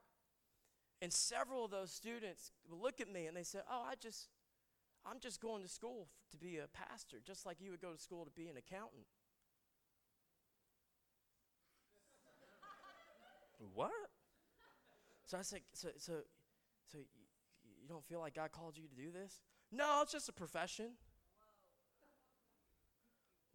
And 1.02 1.14
several 1.14 1.64
of 1.64 1.72
those 1.72 1.92
students 1.92 2.52
would 2.70 2.82
look 2.82 3.00
at 3.00 3.10
me 3.10 3.28
and 3.28 3.38
they 3.38 3.44
said, 3.44 3.62
Oh, 3.72 3.86
I 3.90 3.94
just, 4.02 4.28
I'm 5.10 5.20
just 5.20 5.42
going 5.42 5.64
to 5.64 5.70
school 5.70 6.08
to 6.32 6.38
be 6.38 6.58
a 6.58 6.68
pastor, 6.68 7.18
just 7.26 7.46
like 7.46 7.58
you 7.62 7.72
would 7.72 7.82
go 7.82 7.92
to 7.92 7.98
school 8.00 8.26
to 8.26 8.32
be 8.32 8.48
an 8.48 8.58
accountant. 8.58 9.06
what? 13.74 13.92
So 15.26 15.38
I 15.38 15.42
said, 15.42 15.62
so, 15.74 15.90
so, 15.98 16.14
so 16.92 16.98
you 16.98 17.88
don't 17.88 18.06
feel 18.06 18.20
like 18.20 18.36
God 18.36 18.52
called 18.52 18.78
you 18.78 18.84
to 18.88 18.96
do 18.96 19.12
this? 19.12 19.42
No, 19.72 20.00
it's 20.02 20.12
just 20.12 20.30
a 20.30 20.34
profession. 20.34 20.92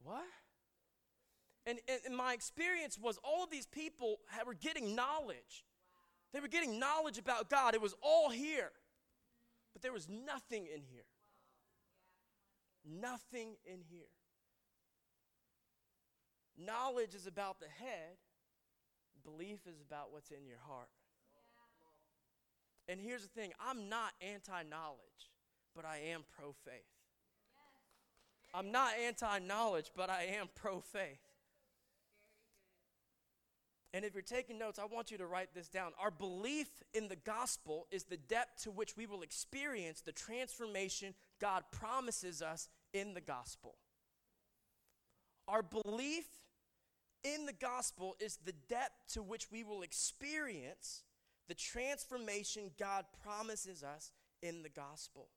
What? 0.02 0.24
And, 1.64 1.78
and, 1.88 2.00
and, 2.06 2.16
my 2.16 2.32
experience 2.32 2.98
was 2.98 3.18
all 3.22 3.44
of 3.44 3.50
these 3.50 3.66
people 3.66 4.18
had, 4.28 4.46
were 4.46 4.54
getting 4.54 4.96
knowledge. 4.96 5.64
They 6.32 6.40
were 6.40 6.48
getting 6.48 6.80
knowledge 6.80 7.18
about 7.18 7.48
God. 7.48 7.74
It 7.74 7.80
was 7.80 7.94
all 8.02 8.30
here. 8.30 8.72
But 9.72 9.82
there 9.82 9.92
was 9.92 10.08
nothing 10.08 10.66
in 10.66 10.82
here. 10.82 11.04
Nothing 12.84 13.56
in 13.64 13.80
here. 13.88 14.10
Knowledge 16.58 17.14
is 17.14 17.26
about 17.26 17.60
the 17.60 17.68
head, 17.68 18.16
belief 19.24 19.60
is 19.66 19.80
about 19.80 20.12
what's 20.12 20.30
in 20.30 20.46
your 20.46 20.58
heart. 20.66 20.88
And 22.88 23.00
here's 23.00 23.22
the 23.22 23.28
thing 23.28 23.52
I'm 23.60 23.88
not 23.88 24.12
anti 24.20 24.62
knowledge, 24.68 25.30
but 25.74 25.84
I 25.84 25.98
am 26.12 26.22
pro 26.36 26.52
faith. 26.64 26.82
I'm 28.54 28.70
not 28.70 28.92
anti 29.02 29.38
knowledge, 29.38 29.92
but 29.96 30.10
I 30.10 30.24
am 30.38 30.48
pro 30.54 30.80
faith. 30.80 31.20
And 33.94 34.06
if 34.06 34.14
you're 34.14 34.22
taking 34.22 34.58
notes, 34.58 34.78
I 34.78 34.86
want 34.86 35.10
you 35.10 35.18
to 35.18 35.26
write 35.26 35.50
this 35.54 35.68
down. 35.68 35.92
Our 36.00 36.10
belief 36.10 36.68
in 36.94 37.08
the 37.08 37.16
gospel 37.16 37.86
is 37.90 38.04
the 38.04 38.16
depth 38.16 38.62
to 38.62 38.70
which 38.70 38.96
we 38.96 39.04
will 39.04 39.22
experience 39.22 40.00
the 40.00 40.12
transformation 40.12 41.14
God 41.42 41.64
promises 41.72 42.40
us 42.40 42.68
in 42.94 43.14
the 43.14 43.20
gospel. 43.20 43.74
Our 45.48 45.62
belief 45.62 46.24
in 47.24 47.46
the 47.46 47.52
gospel 47.52 48.14
is 48.20 48.38
the 48.44 48.54
depth 48.68 49.12
to 49.14 49.22
which 49.24 49.50
we 49.50 49.64
will 49.64 49.82
experience 49.82 51.02
the 51.48 51.54
transformation 51.54 52.70
God 52.78 53.06
promises 53.24 53.82
us 53.82 54.12
in 54.40 54.62
the 54.62 54.68
gospel. 54.68 55.30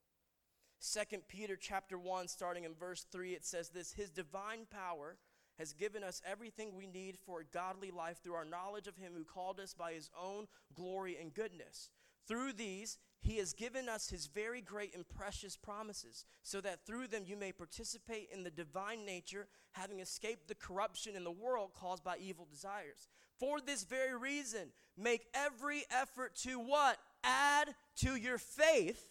Second 0.78 1.24
Peter 1.28 1.58
chapter 1.60 1.98
1 1.98 2.28
starting 2.28 2.66
in 2.66 2.76
verse 2.76 3.08
3 3.12 3.34
it 3.34 3.44
says 3.44 3.70
this 3.70 3.92
his 3.92 4.12
divine 4.12 4.68
power 4.70 5.18
has 5.58 5.74
given 5.74 6.04
us 6.04 6.22
everything 6.30 6.76
we 6.76 6.86
need 6.86 7.18
for 7.26 7.40
a 7.40 7.46
godly 7.46 7.90
life 7.90 8.22
through 8.22 8.34
our 8.34 8.46
knowledge 8.46 8.88
of 8.88 8.98
him 8.98 9.14
who 9.18 9.24
called 9.24 9.60
us 9.60 9.74
by 9.74 9.94
his 9.94 10.12
own 10.22 10.46
glory 10.76 11.18
and 11.20 11.34
goodness. 11.34 11.90
Through 12.28 12.54
these 12.54 13.00
he 13.26 13.38
has 13.38 13.54
given 13.54 13.90
us 13.90 14.08
his 14.08 14.28
very 14.28 14.62
great 14.62 14.94
and 14.94 15.08
precious 15.10 15.58
promises, 15.58 16.26
so 16.44 16.62
that 16.62 16.86
through 16.86 17.08
them 17.08 17.24
you 17.26 17.36
may 17.36 17.52
participate 17.52 18.30
in 18.32 18.44
the 18.44 18.52
divine 18.52 19.04
nature, 19.04 19.48
having 19.72 20.00
escaped 20.00 20.48
the 20.48 20.54
corruption 20.54 21.16
in 21.16 21.24
the 21.24 21.32
world 21.32 21.72
caused 21.74 22.04
by 22.04 22.18
evil 22.18 22.48
desires. 22.50 23.08
For 23.40 23.60
this 23.60 23.84
very 23.84 24.16
reason, 24.16 24.70
make 24.96 25.26
every 25.34 25.86
effort 25.90 26.36
to 26.44 26.60
what? 26.60 26.98
Add 27.24 27.74
to 27.98 28.16
your 28.16 28.38
faith 28.38 29.10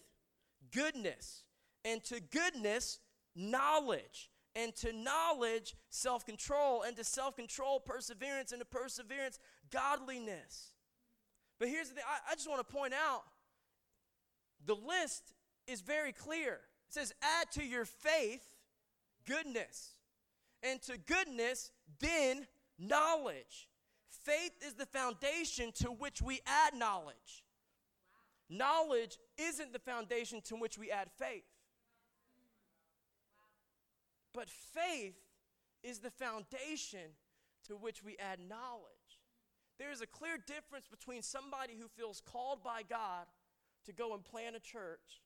goodness, 0.71 1.43
and 1.83 2.01
to 2.05 2.21
goodness, 2.21 2.99
knowledge, 3.35 4.31
and 4.55 4.73
to 4.77 4.93
knowledge, 4.93 5.75
self 5.89 6.25
control, 6.25 6.83
and 6.83 6.95
to 6.95 7.03
self 7.03 7.35
control, 7.35 7.81
perseverance, 7.81 8.53
and 8.53 8.61
to 8.61 8.65
perseverance, 8.65 9.39
godliness. 9.71 10.71
But 11.59 11.67
here's 11.67 11.89
the 11.89 11.95
thing 11.95 12.03
I, 12.07 12.31
I 12.31 12.35
just 12.35 12.49
want 12.49 12.65
to 12.65 12.73
point 12.73 12.93
out 12.93 13.23
the 14.65 14.75
list 14.75 15.33
is 15.67 15.81
very 15.81 16.11
clear. 16.11 16.53
It 16.87 16.93
says, 16.93 17.13
add 17.21 17.51
to 17.53 17.63
your 17.63 17.85
faith 17.85 18.43
goodness, 19.25 19.95
and 20.61 20.81
to 20.83 20.97
goodness, 20.97 21.71
then 21.99 22.47
knowledge. 22.77 23.67
Faith 24.23 24.51
is 24.65 24.73
the 24.73 24.85
foundation 24.85 25.71
to 25.73 25.87
which 25.89 26.21
we 26.21 26.41
add 26.45 26.73
knowledge. 26.73 27.43
Knowledge 28.49 29.17
isn't 29.37 29.73
the 29.73 29.79
foundation 29.79 30.41
to 30.41 30.55
which 30.55 30.77
we 30.77 30.91
add 30.91 31.09
faith. 31.17 31.43
But 34.33 34.49
faith 34.49 35.15
is 35.83 35.99
the 35.99 36.11
foundation 36.11 37.13
to 37.67 37.75
which 37.75 38.03
we 38.03 38.17
add 38.17 38.39
knowledge. 38.39 38.91
There 39.79 39.91
is 39.91 40.01
a 40.01 40.07
clear 40.07 40.37
difference 40.37 40.87
between 40.87 41.21
somebody 41.21 41.73
who 41.79 41.87
feels 41.87 42.21
called 42.21 42.63
by 42.63 42.81
God 42.87 43.25
to 43.85 43.93
go 43.93 44.13
and 44.13 44.23
plant 44.23 44.55
a 44.55 44.59
church 44.59 45.21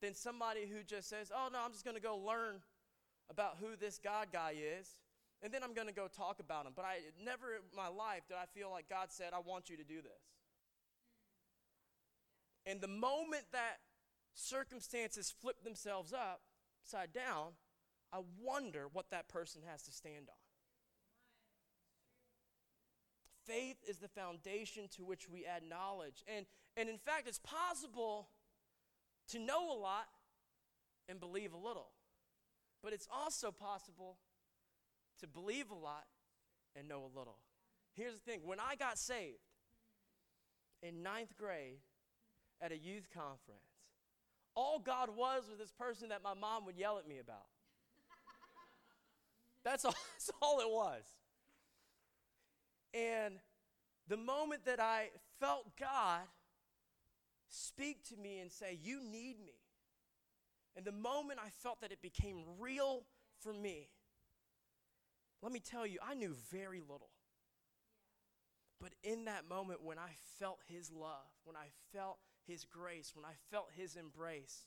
than 0.00 0.14
somebody 0.14 0.66
who 0.66 0.82
just 0.82 1.08
says, 1.08 1.30
oh, 1.34 1.48
no, 1.52 1.58
I'm 1.64 1.72
just 1.72 1.84
going 1.84 1.96
to 1.96 2.02
go 2.02 2.16
learn 2.16 2.60
about 3.30 3.56
who 3.60 3.76
this 3.78 3.98
God 3.98 4.28
guy 4.32 4.54
is, 4.78 4.96
and 5.42 5.52
then 5.52 5.62
I'm 5.62 5.74
going 5.74 5.86
to 5.86 5.94
go 5.94 6.08
talk 6.08 6.40
about 6.40 6.66
him. 6.66 6.72
But 6.74 6.84
I 6.84 6.98
never 7.24 7.54
in 7.54 7.62
my 7.76 7.88
life 7.88 8.22
did 8.28 8.36
I 8.36 8.46
feel 8.52 8.70
like 8.70 8.88
God 8.88 9.08
said, 9.10 9.32
I 9.32 9.40
want 9.40 9.70
you 9.70 9.76
to 9.76 9.84
do 9.84 10.02
this. 10.02 10.22
And 12.66 12.80
the 12.80 12.88
moment 12.88 13.44
that 13.52 13.78
circumstances 14.34 15.32
flip 15.40 15.62
themselves 15.64 16.12
upside 16.12 17.12
down, 17.12 17.52
I 18.12 18.20
wonder 18.40 18.86
what 18.92 19.10
that 19.10 19.28
person 19.28 19.62
has 19.68 19.82
to 19.84 19.92
stand 19.92 20.28
on. 20.28 20.41
Faith 23.46 23.76
is 23.88 23.98
the 23.98 24.08
foundation 24.08 24.88
to 24.96 25.04
which 25.04 25.28
we 25.28 25.44
add 25.44 25.62
knowledge. 25.68 26.22
And, 26.34 26.46
and 26.76 26.88
in 26.88 26.98
fact, 26.98 27.26
it's 27.26 27.40
possible 27.40 28.28
to 29.28 29.38
know 29.38 29.72
a 29.72 29.78
lot 29.78 30.06
and 31.08 31.18
believe 31.18 31.52
a 31.52 31.56
little. 31.56 31.90
But 32.82 32.92
it's 32.92 33.08
also 33.12 33.50
possible 33.50 34.16
to 35.20 35.26
believe 35.26 35.70
a 35.70 35.74
lot 35.74 36.04
and 36.76 36.88
know 36.88 37.02
a 37.02 37.18
little. 37.18 37.38
Here's 37.94 38.14
the 38.14 38.20
thing 38.20 38.40
when 38.44 38.58
I 38.58 38.74
got 38.76 38.98
saved 38.98 39.38
in 40.82 41.02
ninth 41.02 41.36
grade 41.36 41.78
at 42.60 42.72
a 42.72 42.78
youth 42.78 43.08
conference, 43.12 43.66
all 44.54 44.78
God 44.78 45.10
was 45.16 45.44
was 45.48 45.58
this 45.58 45.72
person 45.72 46.08
that 46.10 46.22
my 46.22 46.34
mom 46.34 46.64
would 46.66 46.76
yell 46.76 46.98
at 46.98 47.08
me 47.08 47.18
about. 47.18 47.46
That's 49.64 49.84
all, 49.84 49.94
that's 50.14 50.30
all 50.40 50.60
it 50.60 50.68
was. 50.68 51.02
And 52.94 53.38
the 54.08 54.16
moment 54.16 54.64
that 54.66 54.80
I 54.80 55.10
felt 55.40 55.76
God 55.78 56.20
speak 57.48 58.04
to 58.08 58.16
me 58.16 58.40
and 58.40 58.50
say, 58.50 58.78
You 58.80 59.00
need 59.02 59.36
me, 59.44 59.54
and 60.76 60.84
the 60.84 60.92
moment 60.92 61.40
I 61.44 61.50
felt 61.62 61.80
that 61.80 61.92
it 61.92 62.02
became 62.02 62.42
real 62.58 63.04
for 63.40 63.52
me, 63.52 63.88
let 65.42 65.52
me 65.52 65.60
tell 65.60 65.86
you, 65.86 65.98
I 66.06 66.14
knew 66.14 66.34
very 66.50 66.80
little. 66.80 67.10
But 68.80 68.92
in 69.04 69.26
that 69.26 69.48
moment, 69.48 69.82
when 69.82 69.98
I 69.98 70.10
felt 70.38 70.58
His 70.66 70.90
love, 70.90 71.30
when 71.44 71.56
I 71.56 71.66
felt 71.92 72.18
His 72.46 72.64
grace, 72.64 73.12
when 73.14 73.24
I 73.24 73.34
felt 73.50 73.68
His 73.76 73.96
embrace, 73.96 74.66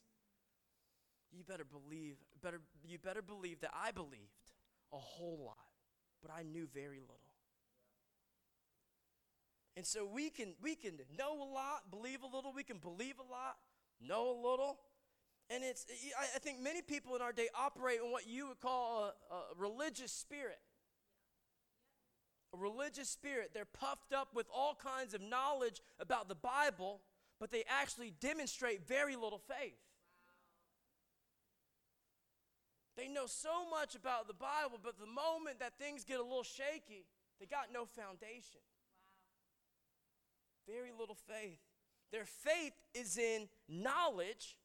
you 1.32 1.44
better 1.44 1.66
believe, 1.66 2.16
better, 2.42 2.62
you 2.88 2.98
better 2.98 3.22
believe 3.22 3.60
that 3.62 3.72
I 3.74 3.92
believed 3.92 4.54
a 4.94 4.98
whole 4.98 5.44
lot, 5.46 5.58
but 6.22 6.32
I 6.32 6.44
knew 6.44 6.68
very 6.74 7.00
little. 7.00 7.25
And 9.78 9.86
so 9.86 10.06
we 10.06 10.30
can 10.30 10.56
we 10.62 10.76
can 10.76 11.00
know 11.18 11.42
a 11.44 11.50
lot, 11.54 11.92
believe 11.92 12.24
a 12.24 12.36
little, 12.36 12.54
we 12.54 12.64
can 12.64 12.78
believe 12.78 13.16
a 13.20 13.32
lot, 13.32 13.58
know 14.00 14.30
a 14.30 14.38
little, 14.48 14.78
And 15.50 15.64
it's, 15.64 15.86
I 16.20 16.40
think 16.40 16.60
many 16.60 16.82
people 16.82 17.16
in 17.16 17.22
our 17.22 17.32
day 17.32 17.50
operate 17.56 18.00
in 18.04 18.12
what 18.12 18.28
you 18.28 18.48
would 18.48 18.60
call 18.60 19.14
a, 19.30 19.34
a 19.34 19.40
religious 19.58 20.12
spirit. 20.12 20.60
A 22.54 22.58
religious 22.58 23.10
spirit. 23.10 23.52
They're 23.54 23.66
puffed 23.66 24.12
up 24.12 24.30
with 24.34 24.48
all 24.54 24.76
kinds 24.76 25.14
of 25.14 25.22
knowledge 25.22 25.82
about 26.00 26.30
the 26.30 26.36
Bible, 26.36 27.02
but 27.40 27.52
they 27.52 27.64
actually 27.70 28.14
demonstrate 28.20 28.88
very 28.88 29.16
little 29.16 29.42
faith. 29.48 29.78
They 32.98 33.08
know 33.08 33.26
so 33.28 33.70
much 33.70 33.94
about 33.94 34.28
the 34.28 34.34
Bible, 34.34 34.80
but 34.82 34.98
the 34.98 35.06
moment 35.06 35.60
that 35.60 35.78
things 35.78 36.06
get 36.06 36.20
a 36.20 36.24
little 36.24 36.44
shaky, 36.44 37.06
they 37.40 37.46
got 37.46 37.68
no 37.72 37.86
foundation. 37.86 38.62
Very 40.68 40.92
little 40.98 41.16
faith. 41.16 41.60
Their 42.12 42.26
faith 42.26 42.74
is 42.94 43.18
in 43.18 43.48
knowledge 43.68 44.58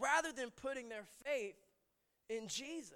rather 0.00 0.32
than 0.32 0.50
putting 0.50 0.88
their 0.88 1.04
faith 1.24 1.56
in 2.28 2.48
Jesus. 2.48 2.92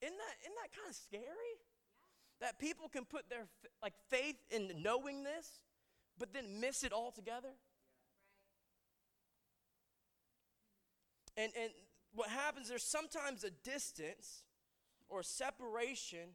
Isn't 0.00 0.16
that, 0.16 0.34
isn't 0.42 0.56
that 0.62 0.76
kind 0.76 0.88
of 0.88 0.96
scary? 0.96 1.24
Yeah. 1.24 2.46
That 2.46 2.58
people 2.58 2.88
can 2.88 3.04
put 3.04 3.28
their 3.30 3.46
like 3.82 3.94
faith 4.08 4.36
in 4.50 4.82
knowing 4.82 5.22
this, 5.22 5.60
but 6.18 6.32
then 6.32 6.60
miss 6.60 6.82
it 6.82 6.92
altogether. 6.92 7.50
And, 11.36 11.52
and 11.58 11.70
what 12.14 12.28
happens, 12.28 12.68
there's 12.68 12.84
sometimes 12.84 13.44
a 13.44 13.50
distance 13.50 14.42
or 15.08 15.22
separation 15.22 16.30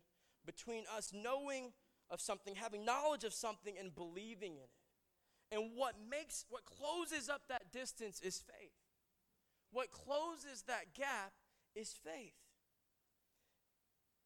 between 0.45 0.83
us 0.95 1.11
knowing 1.13 1.73
of 2.09 2.21
something, 2.21 2.55
having 2.55 2.85
knowledge 2.85 3.23
of 3.23 3.33
something, 3.33 3.75
and 3.79 3.93
believing 3.93 4.53
in 4.53 4.63
it. 4.63 5.55
And 5.55 5.71
what 5.75 5.95
makes, 6.09 6.45
what 6.49 6.65
closes 6.65 7.29
up 7.29 7.43
that 7.49 7.71
distance 7.71 8.19
is 8.21 8.37
faith. 8.39 8.73
What 9.71 9.91
closes 9.91 10.63
that 10.67 10.93
gap 10.93 11.33
is 11.75 11.93
faith. 12.03 12.33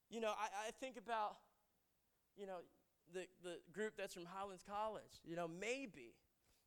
You 0.09 0.21
know, 0.21 0.29
I, 0.31 0.67
I 0.67 0.71
think 0.79 0.97
about, 0.97 1.37
you 2.35 2.45
know, 2.45 2.57
the, 3.13 3.27
the 3.43 3.57
group 3.71 3.93
that's 3.97 4.13
from 4.13 4.25
Highlands 4.25 4.63
College. 4.67 5.21
You 5.23 5.35
know, 5.35 5.47
maybe 5.47 6.15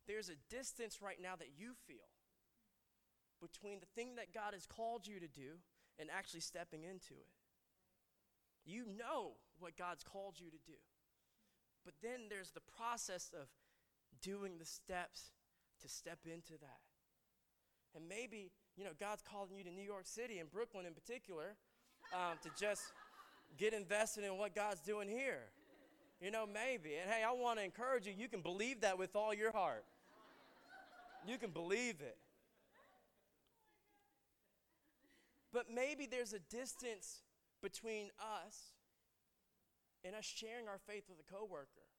there's 0.07 0.29
a 0.29 0.35
distance 0.49 0.99
right 1.01 1.17
now 1.21 1.35
that 1.37 1.49
you 1.57 1.73
feel 1.87 2.09
between 3.41 3.79
the 3.79 3.85
thing 3.95 4.15
that 4.15 4.33
God 4.33 4.53
has 4.53 4.65
called 4.65 5.07
you 5.07 5.19
to 5.19 5.27
do 5.27 5.59
and 5.99 6.09
actually 6.15 6.39
stepping 6.39 6.83
into 6.83 7.13
it. 7.13 7.29
You 8.65 8.85
know 8.97 9.33
what 9.59 9.77
God's 9.77 10.03
called 10.03 10.35
you 10.39 10.49
to 10.49 10.57
do. 10.65 10.77
But 11.85 11.93
then 12.01 12.27
there's 12.29 12.51
the 12.51 12.61
process 12.77 13.31
of 13.39 13.47
doing 14.21 14.57
the 14.57 14.65
steps 14.65 15.31
to 15.81 15.87
step 15.87 16.19
into 16.25 16.53
that. 16.59 16.81
And 17.95 18.09
maybe, 18.09 18.51
you 18.75 18.83
know, 18.83 18.91
God's 18.99 19.21
calling 19.21 19.55
you 19.55 19.63
to 19.63 19.71
New 19.71 19.83
York 19.83 20.05
City 20.07 20.39
and 20.39 20.51
Brooklyn 20.51 20.85
in 20.85 20.93
particular 20.93 21.55
um, 22.13 22.37
to 22.43 22.49
just 22.59 22.81
get 23.57 23.73
invested 23.73 24.23
in 24.23 24.37
what 24.37 24.55
God's 24.55 24.81
doing 24.81 25.07
here. 25.07 25.43
You 26.19 26.31
know, 26.31 26.45
maybe. 26.45 26.95
And 26.95 27.09
hey, 27.09 27.23
I 27.23 27.31
want 27.31 27.59
to 27.59 27.65
encourage 27.65 28.07
you, 28.07 28.13
you 28.17 28.27
can 28.27 28.41
believe 28.41 28.81
that 28.81 28.97
with 28.97 29.15
all 29.15 29.33
your 29.33 29.51
heart. 29.51 29.85
You 31.27 31.37
can 31.37 31.51
believe 31.51 32.01
it. 32.01 32.17
But 35.53 35.65
maybe 35.73 36.05
there's 36.05 36.33
a 36.33 36.39
distance 36.39 37.21
between 37.61 38.09
us 38.19 38.74
and 40.05 40.15
us 40.15 40.25
sharing 40.25 40.67
our 40.67 40.79
faith 40.87 41.03
with 41.09 41.17
a 41.19 41.25
coworker. 41.33 41.89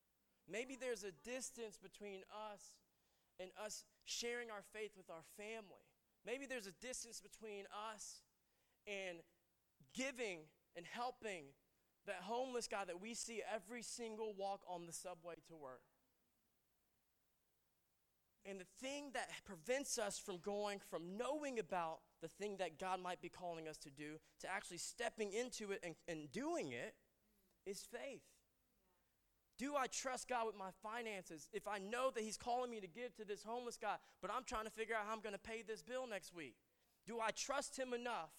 Maybe 0.48 0.78
there's 0.80 1.02
a 1.02 1.10
distance 1.24 1.76
between 1.76 2.20
us 2.30 2.78
and 3.40 3.50
us 3.62 3.84
sharing 4.04 4.50
our 4.50 4.62
faith 4.72 4.92
with 4.96 5.10
our 5.10 5.24
family. 5.36 5.82
Maybe 6.24 6.46
there's 6.46 6.68
a 6.68 6.72
distance 6.80 7.20
between 7.20 7.64
us 7.92 8.22
and 8.86 9.18
giving 9.92 10.40
and 10.76 10.86
helping 10.86 11.46
that 12.06 12.22
homeless 12.22 12.68
guy 12.68 12.84
that 12.84 13.00
we 13.00 13.14
see 13.14 13.42
every 13.52 13.82
single 13.82 14.32
walk 14.38 14.60
on 14.68 14.86
the 14.86 14.92
subway 14.92 15.34
to 15.48 15.56
work. 15.56 15.82
And 18.48 18.60
the 18.60 18.66
thing 18.80 19.10
that 19.14 19.28
prevents 19.44 19.98
us 19.98 20.18
from 20.18 20.38
going 20.38 20.78
from 20.88 21.16
knowing 21.16 21.58
about 21.58 21.98
the 22.22 22.28
thing 22.28 22.58
that 22.58 22.78
God 22.78 23.02
might 23.02 23.20
be 23.20 23.28
calling 23.28 23.66
us 23.66 23.76
to 23.78 23.90
do 23.90 24.18
to 24.40 24.48
actually 24.48 24.78
stepping 24.78 25.32
into 25.32 25.72
it 25.72 25.80
and, 25.82 25.96
and 26.06 26.30
doing 26.30 26.70
it 26.70 26.94
is 27.66 27.86
faith. 27.90 28.22
Do 29.58 29.74
I 29.74 29.86
trust 29.86 30.28
God 30.28 30.46
with 30.46 30.56
my 30.56 30.70
finances 30.82 31.48
if 31.52 31.66
I 31.66 31.78
know 31.78 32.10
that 32.14 32.22
He's 32.22 32.36
calling 32.36 32.70
me 32.70 32.80
to 32.80 32.86
give 32.86 33.14
to 33.16 33.24
this 33.24 33.42
homeless 33.42 33.76
guy, 33.76 33.96
but 34.20 34.30
I'm 34.30 34.44
trying 34.44 34.64
to 34.64 34.70
figure 34.70 34.94
out 34.94 35.06
how 35.06 35.14
I'm 35.14 35.20
going 35.20 35.34
to 35.34 35.38
pay 35.38 35.62
this 35.66 35.82
bill 35.82 36.06
next 36.06 36.34
week? 36.34 36.54
Do 37.06 37.20
I 37.20 37.30
trust 37.30 37.78
Him 37.78 37.94
enough 37.94 38.30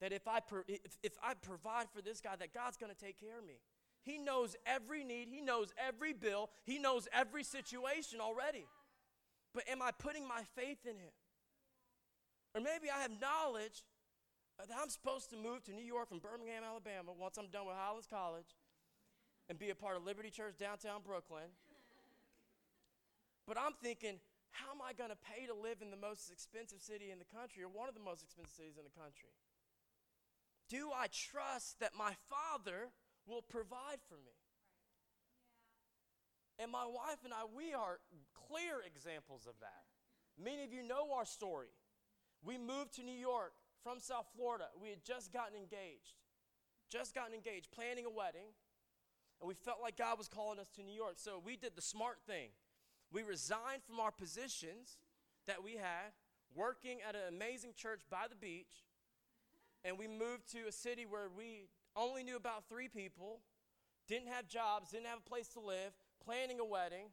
that 0.00 0.12
if 0.12 0.26
I, 0.28 0.38
if, 0.68 0.96
if 1.02 1.12
I 1.22 1.34
provide 1.34 1.86
for 1.94 2.02
this 2.02 2.20
guy, 2.20 2.36
that 2.38 2.54
God's 2.54 2.76
going 2.76 2.92
to 2.94 2.98
take 2.98 3.18
care 3.18 3.38
of 3.38 3.44
me? 3.44 3.60
He 4.04 4.18
knows 4.18 4.56
every 4.64 5.04
need, 5.04 5.28
He 5.28 5.40
knows 5.40 5.72
every 5.76 6.12
bill, 6.12 6.50
He 6.64 6.78
knows 6.78 7.08
every 7.12 7.42
situation 7.42 8.20
already. 8.20 8.66
But 9.54 9.68
am 9.68 9.82
I 9.82 9.90
putting 9.90 10.26
my 10.26 10.42
faith 10.56 10.84
in 10.84 10.96
Him? 10.96 11.12
Or 12.54 12.60
maybe 12.60 12.90
I 12.94 13.00
have 13.02 13.12
knowledge 13.20 13.82
that 14.58 14.68
I'm 14.80 14.88
supposed 14.88 15.30
to 15.30 15.36
move 15.36 15.64
to 15.64 15.72
New 15.72 15.84
York 15.84 16.08
from 16.08 16.18
Birmingham, 16.18 16.62
Alabama, 16.64 17.12
once 17.12 17.36
I'm 17.36 17.48
done 17.48 17.66
with 17.66 17.76
Highlands 17.76 18.06
College 18.06 18.56
and 19.48 19.58
be 19.58 19.70
a 19.70 19.74
part 19.74 19.96
of 19.96 20.04
Liberty 20.04 20.30
Church 20.30 20.54
downtown 20.58 21.00
Brooklyn. 21.04 21.50
But 23.46 23.58
I'm 23.58 23.74
thinking, 23.82 24.20
how 24.50 24.70
am 24.70 24.80
I 24.84 24.92
going 24.92 25.10
to 25.10 25.18
pay 25.18 25.46
to 25.46 25.54
live 25.54 25.82
in 25.82 25.90
the 25.90 25.96
most 25.96 26.30
expensive 26.30 26.80
city 26.80 27.10
in 27.10 27.18
the 27.18 27.28
country 27.28 27.64
or 27.64 27.68
one 27.68 27.88
of 27.88 27.94
the 27.94 28.04
most 28.04 28.22
expensive 28.22 28.54
cities 28.54 28.78
in 28.78 28.84
the 28.84 28.94
country? 28.94 29.34
Do 30.68 30.90
I 30.94 31.08
trust 31.08 31.80
that 31.80 31.92
my 31.96 32.12
Father 32.30 32.92
will 33.26 33.42
provide 33.42 34.00
for 34.08 34.14
me? 34.14 34.36
And 36.58 36.70
my 36.70 36.86
wife 36.86 37.24
and 37.24 37.32
I, 37.32 37.44
we 37.50 37.74
are 37.74 37.98
clear 38.48 38.84
examples 38.86 39.46
of 39.48 39.54
that. 39.60 39.88
Many 40.38 40.64
of 40.64 40.72
you 40.72 40.86
know 40.86 41.12
our 41.16 41.24
story. 41.24 41.74
We 42.44 42.58
moved 42.58 42.94
to 42.96 43.02
New 43.02 43.18
York 43.18 43.52
from 43.82 43.98
South 43.98 44.26
Florida. 44.36 44.66
We 44.80 44.90
had 44.90 45.04
just 45.04 45.32
gotten 45.32 45.56
engaged, 45.56 46.14
just 46.90 47.14
gotten 47.14 47.34
engaged, 47.34 47.70
planning 47.70 48.06
a 48.06 48.10
wedding, 48.10 48.54
and 49.40 49.48
we 49.48 49.54
felt 49.54 49.78
like 49.82 49.96
God 49.96 50.18
was 50.18 50.28
calling 50.28 50.58
us 50.58 50.68
to 50.76 50.82
New 50.82 50.94
York. 50.94 51.14
So 51.16 51.42
we 51.44 51.56
did 51.56 51.74
the 51.74 51.82
smart 51.82 52.18
thing. 52.26 52.50
We 53.12 53.22
resigned 53.22 53.82
from 53.86 54.00
our 54.00 54.10
positions 54.10 54.96
that 55.46 55.62
we 55.62 55.72
had, 55.72 56.14
working 56.54 56.98
at 57.06 57.14
an 57.14 57.22
amazing 57.28 57.72
church 57.76 58.02
by 58.10 58.26
the 58.28 58.36
beach, 58.36 58.84
and 59.84 59.98
we 59.98 60.06
moved 60.06 60.50
to 60.52 60.68
a 60.68 60.72
city 60.72 61.04
where 61.04 61.28
we 61.36 61.66
only 61.96 62.22
knew 62.22 62.36
about 62.36 62.68
three 62.68 62.88
people, 62.88 63.40
didn't 64.06 64.28
have 64.28 64.48
jobs, 64.48 64.90
didn't 64.90 65.06
have 65.06 65.18
a 65.18 65.28
place 65.28 65.48
to 65.48 65.60
live, 65.60 65.92
planning 66.24 66.60
a 66.60 66.64
wedding. 66.64 67.06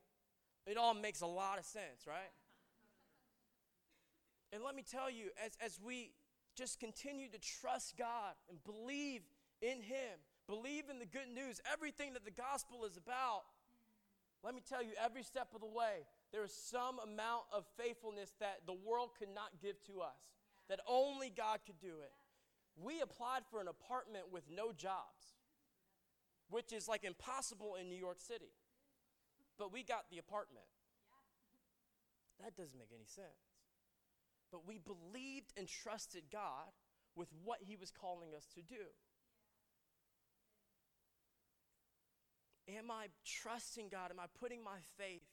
It 0.68 0.78
all 0.78 0.94
makes 0.94 1.22
a 1.22 1.28
lot 1.28 1.58
of 1.58 1.66
sense, 1.66 2.06
right? 2.08 2.32
And 4.52 4.64
let 4.64 4.76
me 4.76 4.84
tell 4.84 5.10
you, 5.10 5.30
as, 5.44 5.52
as 5.64 5.80
we 5.84 6.12
just 6.60 6.78
continue 6.78 7.30
to 7.30 7.40
trust 7.40 7.96
God 7.98 8.36
and 8.50 8.60
believe 8.66 9.22
in 9.62 9.82
Him, 9.82 10.20
believe 10.46 10.90
in 10.92 11.00
the 11.00 11.06
good 11.06 11.32
news, 11.34 11.62
everything 11.72 12.14
that 12.14 12.26
the 12.26 12.36
gospel 12.36 12.84
is 12.84 12.98
about, 12.98 13.44
let 14.44 14.54
me 14.54 14.62
tell 14.68 14.84
you, 14.84 14.92
every 15.02 15.24
step 15.24 15.48
of 15.56 15.62
the 15.62 15.68
way, 15.68 16.04
there 16.34 16.44
is 16.44 16.54
some 16.54 17.00
amount 17.00 17.44
of 17.54 17.64
faithfulness 17.78 18.34
that 18.42 18.60
the 18.68 18.74
world 18.74 19.12
could 19.18 19.34
not 19.34 19.62
give 19.62 19.82
to 19.88 20.02
us, 20.02 20.20
that 20.68 20.82
only 20.86 21.32
God 21.36 21.60
could 21.66 21.80
do 21.80 22.04
it. 22.04 22.12
We 22.76 23.00
applied 23.00 23.44
for 23.50 23.62
an 23.62 23.68
apartment 23.68 24.26
with 24.32 24.44
no 24.54 24.74
jobs, 24.74 25.40
which 26.50 26.74
is 26.74 26.88
like 26.88 27.06
impossible 27.06 27.76
in 27.80 27.88
New 27.88 27.98
York 27.98 28.20
City. 28.20 28.52
But 29.58 29.72
we 29.72 29.84
got 29.84 30.06
the 30.12 30.18
apartment. 30.18 30.68
That 32.44 32.56
doesn't 32.56 32.78
make 32.78 32.92
any 32.94 33.06
sense 33.06 33.49
but 34.52 34.68
we 34.68 34.80
believed 34.80 35.54
and 35.58 35.68
trusted 35.68 36.24
God 36.32 36.72
with 37.16 37.30
what 37.44 37.60
He 37.62 37.76
was 37.76 37.92
calling 37.92 38.30
us 38.36 38.48
to 38.56 38.62
do. 38.62 38.86
Am 42.78 42.92
I 42.92 43.08
trusting 43.26 43.90
God? 43.90 44.12
Am 44.12 44.20
I 44.20 44.26
putting 44.40 44.64
my 44.64 44.78
faith 44.98 45.24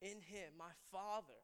in 0.00 0.20
Him, 0.20 0.52
my 0.58 0.72
Father, 0.90 1.42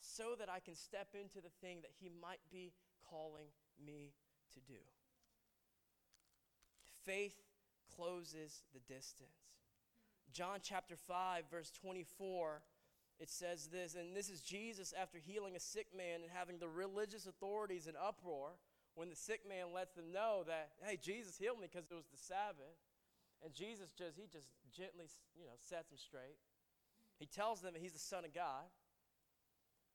so 0.00 0.34
that 0.38 0.48
I 0.48 0.60
can 0.60 0.74
step 0.74 1.08
into 1.14 1.40
the 1.40 1.52
thing 1.60 1.78
that 1.82 1.92
He 2.00 2.10
might 2.20 2.40
be 2.50 2.72
calling 3.08 3.48
me 3.84 4.12
to 4.54 4.60
do? 4.60 4.80
Faith 7.04 7.34
closes 7.96 8.62
the 8.72 8.80
distance. 8.80 9.28
John 10.32 10.58
chapter 10.62 10.96
5, 10.96 11.44
verse 11.50 11.70
24 11.70 12.62
it 13.22 13.30
says 13.30 13.70
this, 13.70 13.94
and 13.94 14.16
this 14.16 14.28
is 14.28 14.42
Jesus 14.42 14.92
after 15.00 15.16
healing 15.16 15.54
a 15.54 15.60
sick 15.62 15.86
man 15.96 16.26
and 16.26 16.30
having 16.34 16.58
the 16.58 16.66
religious 16.66 17.30
authorities 17.30 17.86
in 17.86 17.94
uproar 17.94 18.58
when 18.98 19.08
the 19.08 19.14
sick 19.14 19.46
man 19.48 19.70
lets 19.72 19.94
them 19.94 20.10
know 20.12 20.42
that, 20.50 20.70
hey, 20.82 20.98
Jesus 21.00 21.38
healed 21.38 21.62
me 21.62 21.68
because 21.70 21.86
it 21.86 21.94
was 21.94 22.10
the 22.10 22.18
Sabbath. 22.18 22.74
And 23.44 23.54
Jesus 23.54 23.94
just, 23.94 24.18
he 24.18 24.26
just 24.26 24.50
gently, 24.74 25.06
you 25.38 25.46
know, 25.46 25.54
sets 25.62 25.88
them 25.88 25.98
straight. 26.02 26.34
He 27.20 27.26
tells 27.26 27.62
them 27.62 27.74
he's 27.78 27.94
the 27.94 28.02
Son 28.02 28.24
of 28.24 28.34
God. 28.34 28.66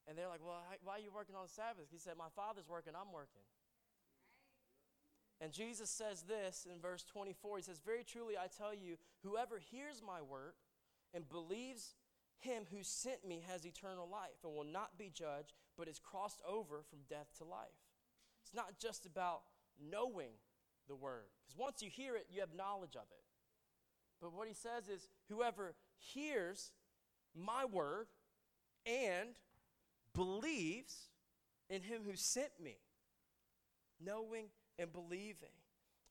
And 0.08 0.18
they're 0.18 0.32
like, 0.32 0.40
Well, 0.40 0.64
why 0.84 0.96
are 0.96 1.04
you 1.04 1.12
working 1.14 1.36
on 1.36 1.44
the 1.44 1.52
Sabbath? 1.52 1.92
He 1.92 2.00
said, 2.00 2.16
My 2.18 2.32
Father's 2.32 2.68
working, 2.68 2.94
I'm 2.96 3.12
working. 3.12 3.44
And 5.40 5.52
Jesus 5.52 5.90
says 5.90 6.24
this 6.24 6.66
in 6.72 6.80
verse 6.80 7.04
24. 7.04 7.58
He 7.58 7.64
says, 7.64 7.82
Very 7.86 8.04
truly 8.04 8.36
I 8.40 8.48
tell 8.48 8.74
you, 8.74 8.96
whoever 9.24 9.60
hears 9.60 10.02
my 10.02 10.22
word 10.22 10.56
and 11.14 11.28
believes 11.28 11.96
him 12.40 12.64
who 12.72 12.84
sent 12.84 13.28
me 13.28 13.44
has 13.50 13.66
eternal 13.66 14.08
life 14.10 14.44
and 14.44 14.54
will 14.54 14.64
not 14.64 14.98
be 14.98 15.12
judged, 15.14 15.54
but 15.78 15.88
is 15.88 16.00
crossed 16.00 16.42
over 16.48 16.84
from 16.90 17.00
death 17.10 17.28
to 17.38 17.44
life. 17.44 17.68
It's 18.44 18.56
not 18.56 18.80
just 18.80 19.06
about 19.06 19.42
knowing 19.80 20.32
the 20.88 20.96
word, 20.96 21.26
because 21.44 21.58
once 21.58 21.82
you 21.82 21.90
hear 21.90 22.16
it, 22.16 22.28
you 22.32 22.40
have 22.40 22.54
knowledge 22.56 22.96
of 22.96 23.04
it. 23.12 23.24
But 24.22 24.34
what 24.34 24.48
he 24.48 24.54
says 24.54 24.88
is, 24.88 25.08
whoever 25.30 25.76
hears 25.98 26.72
my 27.36 27.66
word 27.66 28.08
and 28.86 29.30
believes 30.14 31.10
in 31.70 31.82
him 31.82 32.02
who 32.06 32.16
sent 32.16 32.52
me, 32.64 32.78
knowing 34.04 34.46
and 34.80 34.92
believing. 34.92 35.50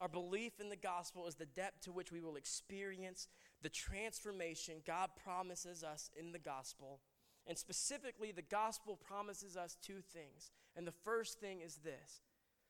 Our 0.01 0.09
belief 0.09 0.61
in 0.61 0.69
the 0.69 0.77
gospel 0.77 1.27
is 1.27 1.37
the 1.37 1.47
depth 1.47 1.83
to 1.83 1.93
which 1.93 2.13
we 2.13 2.21
will 2.21 2.37
experience 2.37 3.29
the 3.67 3.71
transformation 3.71 4.75
God 4.87 5.11
promises 5.25 5.83
us 5.83 6.09
in 6.17 6.31
the 6.31 6.39
gospel. 6.39 7.01
And 7.49 7.59
specifically, 7.59 8.31
the 8.31 8.41
gospel 8.43 8.95
promises 8.95 9.57
us 9.57 9.77
two 9.83 10.03
things. 10.13 10.53
And 10.77 10.87
the 10.87 10.93
first 10.93 11.41
thing 11.41 11.63
is 11.63 11.81
this 11.83 12.21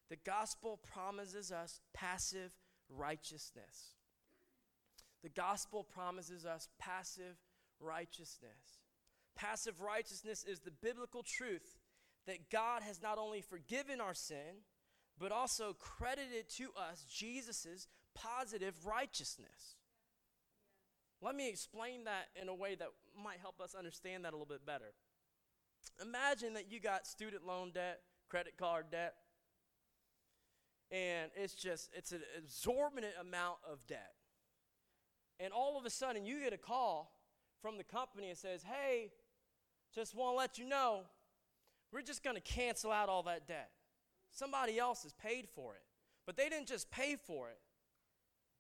the 0.09 0.17
gospel 0.17 0.81
promises 0.91 1.53
us 1.53 1.81
passive 1.93 2.51
righteousness. 2.89 3.93
The 5.23 5.29
gospel 5.29 5.85
promises 5.85 6.47
us 6.47 6.71
passive 6.79 7.37
righteousness. 7.79 8.81
Passive 9.37 9.83
righteousness 9.83 10.47
is 10.49 10.61
the 10.61 10.71
biblical 10.71 11.23
truth 11.23 11.77
that 12.27 12.51
God 12.51 12.81
has 12.83 13.03
not 13.03 13.19
only 13.19 13.43
forgiven 13.43 14.01
our 14.01 14.15
sin, 14.15 14.65
but 15.19 15.31
also 15.31 15.75
credited 15.79 16.49
to 16.57 16.71
us 16.75 17.05
Jesus' 17.07 17.87
positive 18.15 18.87
righteousness. 18.87 19.77
Let 21.23 21.35
me 21.35 21.49
explain 21.49 22.05
that 22.05 22.29
in 22.41 22.49
a 22.49 22.55
way 22.55 22.75
that 22.75 22.89
might 23.23 23.39
help 23.41 23.61
us 23.61 23.75
understand 23.75 24.25
that 24.25 24.33
a 24.33 24.37
little 24.37 24.47
bit 24.47 24.67
better. 24.67 24.93
Imagine 26.03 26.55
that 26.55 26.71
you 26.71 26.81
got 26.81 27.07
student 27.07 27.47
loan 27.47 27.71
debt, 27.73 28.01
credit 28.29 28.55
card 28.59 28.87
debt, 28.91 29.15
and 30.91 31.31
it's 31.35 31.55
just 31.55 31.91
it's 31.95 32.13
an 32.13 32.23
exorbitant 32.37 33.15
amount 33.21 33.57
of 33.71 33.87
debt. 33.87 34.15
And 35.41 35.53
all 35.53 35.79
of 35.79 35.85
a 35.85 35.91
sudden 35.91 36.25
you 36.25 36.41
get 36.41 36.53
a 36.53 36.59
call 36.59 37.13
from 37.63 37.79
the 37.79 37.85
company 37.85 38.29
and 38.29 38.39
says, 38.39 38.63
"Hey, 38.63 39.13
just 39.95 40.15
want 40.15 40.35
to 40.35 40.37
let 40.37 40.59
you 40.59 40.67
know, 40.67 41.03
we're 41.93 42.03
just 42.03 42.23
going 42.23 42.37
to 42.37 42.43
cancel 42.43 42.91
out 42.91 43.09
all 43.09 43.23
that 43.25 43.47
debt. 43.47 43.71
Somebody 44.31 44.79
else 44.79 45.03
has 45.05 45.15
paid 45.15 45.49
for 45.55 45.75
it. 45.75 45.83
But 46.27 46.37
they 46.37 46.49
didn't 46.49 46.67
just 46.67 46.91
pay 46.91 47.17
for 47.17 47.49
it, 47.49 47.59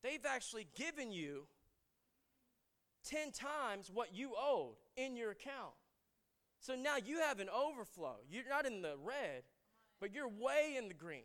they've 0.03 0.25
actually 0.25 0.69
given 0.75 1.11
you 1.11 1.47
10 3.07 3.33
times 3.33 3.91
what 3.93 4.15
you 4.15 4.33
owed 4.39 4.77
in 4.97 5.17
your 5.17 5.31
account. 5.31 5.75
So 6.61 6.75
now 6.75 6.97
you 7.05 7.21
have 7.21 7.41
an 7.41 7.49
overflow. 7.49 8.17
You're 8.31 8.49
not 8.49 8.67
in 8.67 8.83
the 8.83 8.97
red, 9.03 9.43
but 10.01 10.13
you're 10.13 10.29
way 10.29 10.75
in 10.77 10.89
the 10.89 10.95
green. 10.95 11.23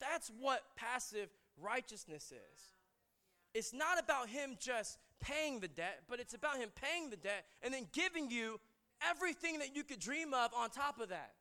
That's 0.00 0.30
what 0.40 0.62
passive 0.76 1.28
righteousness 1.60 2.32
is. 2.32 2.62
It's 3.52 3.74
not 3.74 3.98
about 3.98 4.28
him 4.28 4.56
just 4.58 4.98
paying 5.20 5.60
the 5.60 5.68
debt, 5.68 6.02
but 6.08 6.20
it's 6.20 6.34
about 6.34 6.56
him 6.56 6.70
paying 6.74 7.10
the 7.10 7.16
debt 7.16 7.44
and 7.62 7.74
then 7.74 7.86
giving 7.92 8.30
you 8.30 8.60
everything 9.08 9.58
that 9.58 9.74
you 9.74 9.84
could 9.84 9.98
dream 9.98 10.32
of 10.32 10.52
on 10.54 10.70
top 10.70 11.00
of 11.00 11.10
that. 11.10 11.32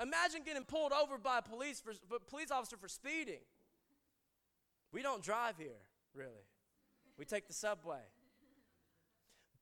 Imagine 0.00 0.42
getting 0.44 0.62
pulled 0.64 0.92
over 0.92 1.18
by 1.18 1.38
a 1.38 1.42
police, 1.42 1.80
for, 1.80 1.92
police 2.28 2.50
officer 2.50 2.76
for 2.76 2.88
speeding. 2.88 3.40
We 4.92 5.02
don't 5.02 5.22
drive 5.22 5.56
here, 5.58 5.82
really. 6.14 6.46
We 7.18 7.24
take 7.24 7.48
the 7.48 7.52
subway. 7.52 7.98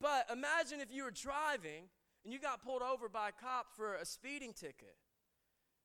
But 0.01 0.27
imagine 0.33 0.81
if 0.81 0.93
you 0.93 1.05
were 1.05 1.11
driving 1.11 1.89
and 2.25 2.33
you 2.33 2.39
got 2.39 2.63
pulled 2.63 2.83
over 2.83 3.09
by 3.09 3.31
a 3.31 3.33
cop 3.33 3.67
for 3.77 3.95
a 3.95 4.05
speeding 4.05 4.53
ticket. 4.53 4.97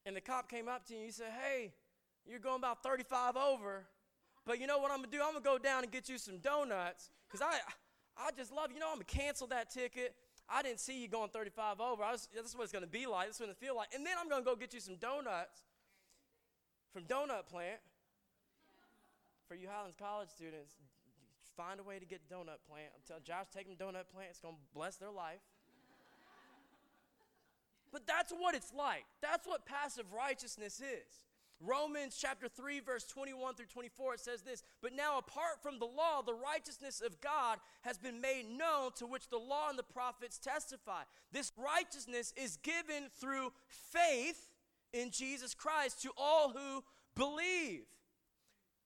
And 0.05 0.15
the 0.15 0.21
cop 0.21 0.49
came 0.49 0.67
up 0.67 0.85
to 0.87 0.93
you 0.93 0.99
and 0.99 1.05
you 1.05 1.11
said, 1.11 1.31
Hey, 1.39 1.73
you're 2.25 2.39
going 2.39 2.57
about 2.57 2.83
35 2.83 3.37
over, 3.37 3.85
but 4.45 4.59
you 4.59 4.67
know 4.67 4.79
what 4.79 4.91
I'm 4.91 4.97
gonna 4.97 5.11
do? 5.11 5.21
I'm 5.23 5.33
gonna 5.33 5.43
go 5.43 5.57
down 5.57 5.83
and 5.83 5.91
get 5.91 6.09
you 6.09 6.17
some 6.17 6.39
donuts 6.39 7.09
because 7.27 7.41
I, 7.41 7.59
I 8.17 8.31
just 8.35 8.51
love 8.51 8.71
you. 8.73 8.79
know 8.79 8.87
I'm 8.87 8.95
gonna 8.95 9.05
cancel 9.05 9.47
that 9.47 9.71
ticket. 9.71 10.15
I 10.49 10.61
didn't 10.61 10.79
see 10.79 11.01
you 11.01 11.07
going 11.07 11.29
35 11.29 11.79
over. 11.79 12.01
Was, 12.01 12.27
this 12.33 12.45
is 12.45 12.55
what 12.55 12.63
it's 12.63 12.73
gonna 12.73 12.87
be 12.87 13.07
like. 13.07 13.27
This 13.27 13.37
is 13.37 13.41
what 13.41 13.49
it 13.49 13.57
feel 13.57 13.75
like. 13.75 13.93
And 13.93 14.05
then 14.05 14.13
I'm 14.19 14.27
gonna 14.27 14.43
go 14.43 14.55
get 14.55 14.73
you 14.73 14.79
some 14.79 14.95
donuts 14.95 15.63
from 16.91 17.03
Doughnut 17.03 17.47
Plant. 17.47 17.79
For 19.47 19.55
you 19.55 19.67
Highlands 19.67 19.97
College 19.99 20.29
students, 20.29 20.75
find 21.61 21.79
a 21.79 21.83
way 21.83 21.99
to 21.99 22.05
get 22.05 22.27
Doughnut 22.29 22.59
Plant. 22.67 22.89
I'm 22.95 23.01
telling 23.07 23.23
Josh, 23.23 23.45
take 23.53 23.67
them 23.67 23.75
Doughnut 23.77 24.11
Plant. 24.11 24.29
It's 24.31 24.39
gonna 24.39 24.55
bless 24.73 24.97
their 24.97 25.11
life. 25.11 25.41
But 27.91 28.07
that's 28.07 28.31
what 28.31 28.55
it's 28.55 28.71
like. 28.73 29.03
That's 29.21 29.45
what 29.45 29.65
passive 29.65 30.05
righteousness 30.13 30.79
is. 30.79 31.25
Romans 31.59 32.17
chapter 32.19 32.47
3, 32.47 32.79
verse 32.79 33.03
21 33.03 33.55
through 33.55 33.67
24, 33.67 34.13
it 34.13 34.19
says 34.21 34.41
this 34.41 34.63
But 34.81 34.93
now, 34.93 35.17
apart 35.17 35.61
from 35.61 35.77
the 35.77 35.85
law, 35.85 36.21
the 36.25 36.33
righteousness 36.33 37.01
of 37.05 37.19
God 37.19 37.59
has 37.81 37.97
been 37.97 38.21
made 38.21 38.45
known, 38.49 38.91
to 38.95 39.05
which 39.05 39.29
the 39.29 39.37
law 39.37 39.69
and 39.69 39.77
the 39.77 39.83
prophets 39.83 40.39
testify. 40.39 41.03
This 41.31 41.51
righteousness 41.57 42.33
is 42.35 42.57
given 42.57 43.09
through 43.19 43.51
faith 43.67 44.49
in 44.93 45.11
Jesus 45.11 45.53
Christ 45.53 46.01
to 46.03 46.11
all 46.17 46.49
who 46.49 46.83
believe. 47.15 47.83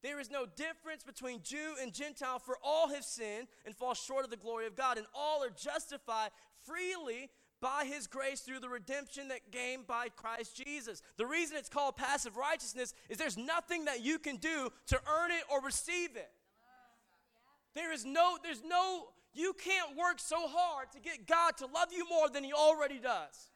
There 0.05 0.19
is 0.19 0.29
no 0.29 0.45
difference 0.45 1.01
between 1.03 1.41
Jew 1.41 1.73
and 1.81 1.91
Gentile, 1.91 2.37
for 2.37 2.59
all 2.63 2.89
have 2.89 3.03
sinned 3.03 3.47
and 3.65 3.75
fall 3.75 3.95
short 3.95 4.23
of 4.23 4.29
the 4.29 4.37
glory 4.37 4.67
of 4.67 4.75
God, 4.75 4.99
and 4.99 5.07
all 5.15 5.43
are 5.43 5.49
justified 5.49 6.29
freely 6.63 7.31
by 7.59 7.85
his 7.85 8.05
grace 8.05 8.41
through 8.41 8.59
the 8.59 8.69
redemption 8.69 9.29
that 9.29 9.51
came 9.51 9.81
by 9.81 10.09
Christ 10.09 10.63
Jesus. 10.63 11.01
The 11.17 11.25
reason 11.25 11.57
it's 11.57 11.69
called 11.69 11.95
passive 11.95 12.37
righteousness 12.37 12.93
is 13.09 13.17
there's 13.17 13.35
nothing 13.35 13.85
that 13.85 14.05
you 14.05 14.19
can 14.19 14.35
do 14.35 14.69
to 14.89 15.01
earn 15.11 15.31
it 15.31 15.43
or 15.49 15.59
receive 15.59 16.15
it. 16.15 16.29
There 17.73 17.91
is 17.91 18.05
no, 18.05 18.37
there's 18.43 18.61
no, 18.63 19.05
you 19.33 19.53
can't 19.53 19.97
work 19.97 20.19
so 20.19 20.47
hard 20.47 20.91
to 20.91 20.99
get 20.99 21.25
God 21.25 21.57
to 21.57 21.65
love 21.65 21.91
you 21.91 22.07
more 22.07 22.29
than 22.29 22.43
he 22.43 22.53
already 22.53 22.99
does. 22.99 23.49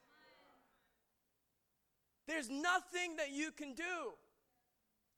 There's 2.28 2.50
nothing 2.50 3.18
that 3.18 3.30
you 3.32 3.52
can 3.52 3.76
do. 3.76 4.14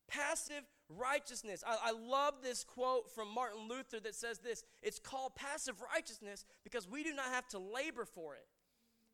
Passive 0.09 0.63
righteousness. 0.97 1.63
I, 1.65 1.77
I, 1.85 1.91
love 1.91 2.35
this 2.41 2.63
quote 2.63 3.11
from 3.13 3.33
Martin 3.33 3.67
Luther 3.67 3.99
that 3.99 4.15
says 4.15 4.39
this 4.39 4.63
It's 4.81 4.99
called 4.99 5.35
passive 5.35 5.75
righteousness 5.93 6.45
because 6.63 6.87
we 6.87 7.03
do 7.03 7.13
not 7.13 7.27
have 7.27 7.47
to 7.49 7.59
labor 7.59 8.05
for 8.05 8.35
it. 8.35 8.45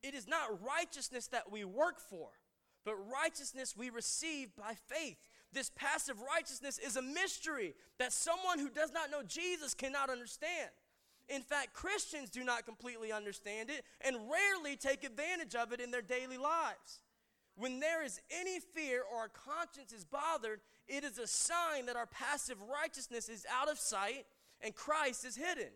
It 0.08 0.14
is 0.14 0.28
not 0.28 0.62
righteousness 0.64 1.28
that 1.28 1.52
we 1.52 1.64
work 1.66 2.00
for, 2.00 2.30
but 2.86 2.96
righteousness 3.12 3.76
we 3.76 3.90
receive 3.90 4.56
by 4.56 4.74
faith. 4.88 5.18
This 5.54 5.72
passive 5.76 6.18
righteousness 6.22 6.78
is 6.78 6.98
a 6.98 7.02
mystery 7.02 7.74
that 8.00 8.14
someone 8.14 8.60
who 8.60 8.70
does 8.70 8.92
not 8.94 9.10
know 9.10 9.24
Jesus 9.24 9.74
cannot 9.74 10.10
understand. 10.10 10.70
In 11.30 11.42
fact, 11.42 11.74
Christians 11.74 12.30
do 12.30 12.44
not 12.44 12.66
completely 12.66 13.12
understand 13.12 13.70
it 13.70 13.84
and 14.02 14.16
rarely 14.30 14.76
take 14.76 15.04
advantage 15.04 15.56
of 15.56 15.74
it 15.74 15.82
in 15.82 15.92
their 15.92 16.02
daily 16.02 16.38
lives. 16.38 17.02
When 17.56 17.80
there 17.80 18.04
is 18.04 18.22
any 18.30 18.60
fear 18.60 19.02
or 19.12 19.22
our 19.22 19.30
conscience 19.30 19.92
is 19.92 20.06
bothered, 20.06 20.60
it 20.88 21.04
is 21.04 21.18
a 21.18 21.28
sign 21.28 21.86
that 21.88 21.96
our 21.96 22.06
passive 22.06 22.58
righteousness 22.62 23.30
is 23.30 23.46
out 23.52 23.70
of 23.70 23.78
sight 23.78 24.26
and 24.62 24.74
Christ 24.74 25.26
is 25.26 25.36
hidden. 25.36 25.70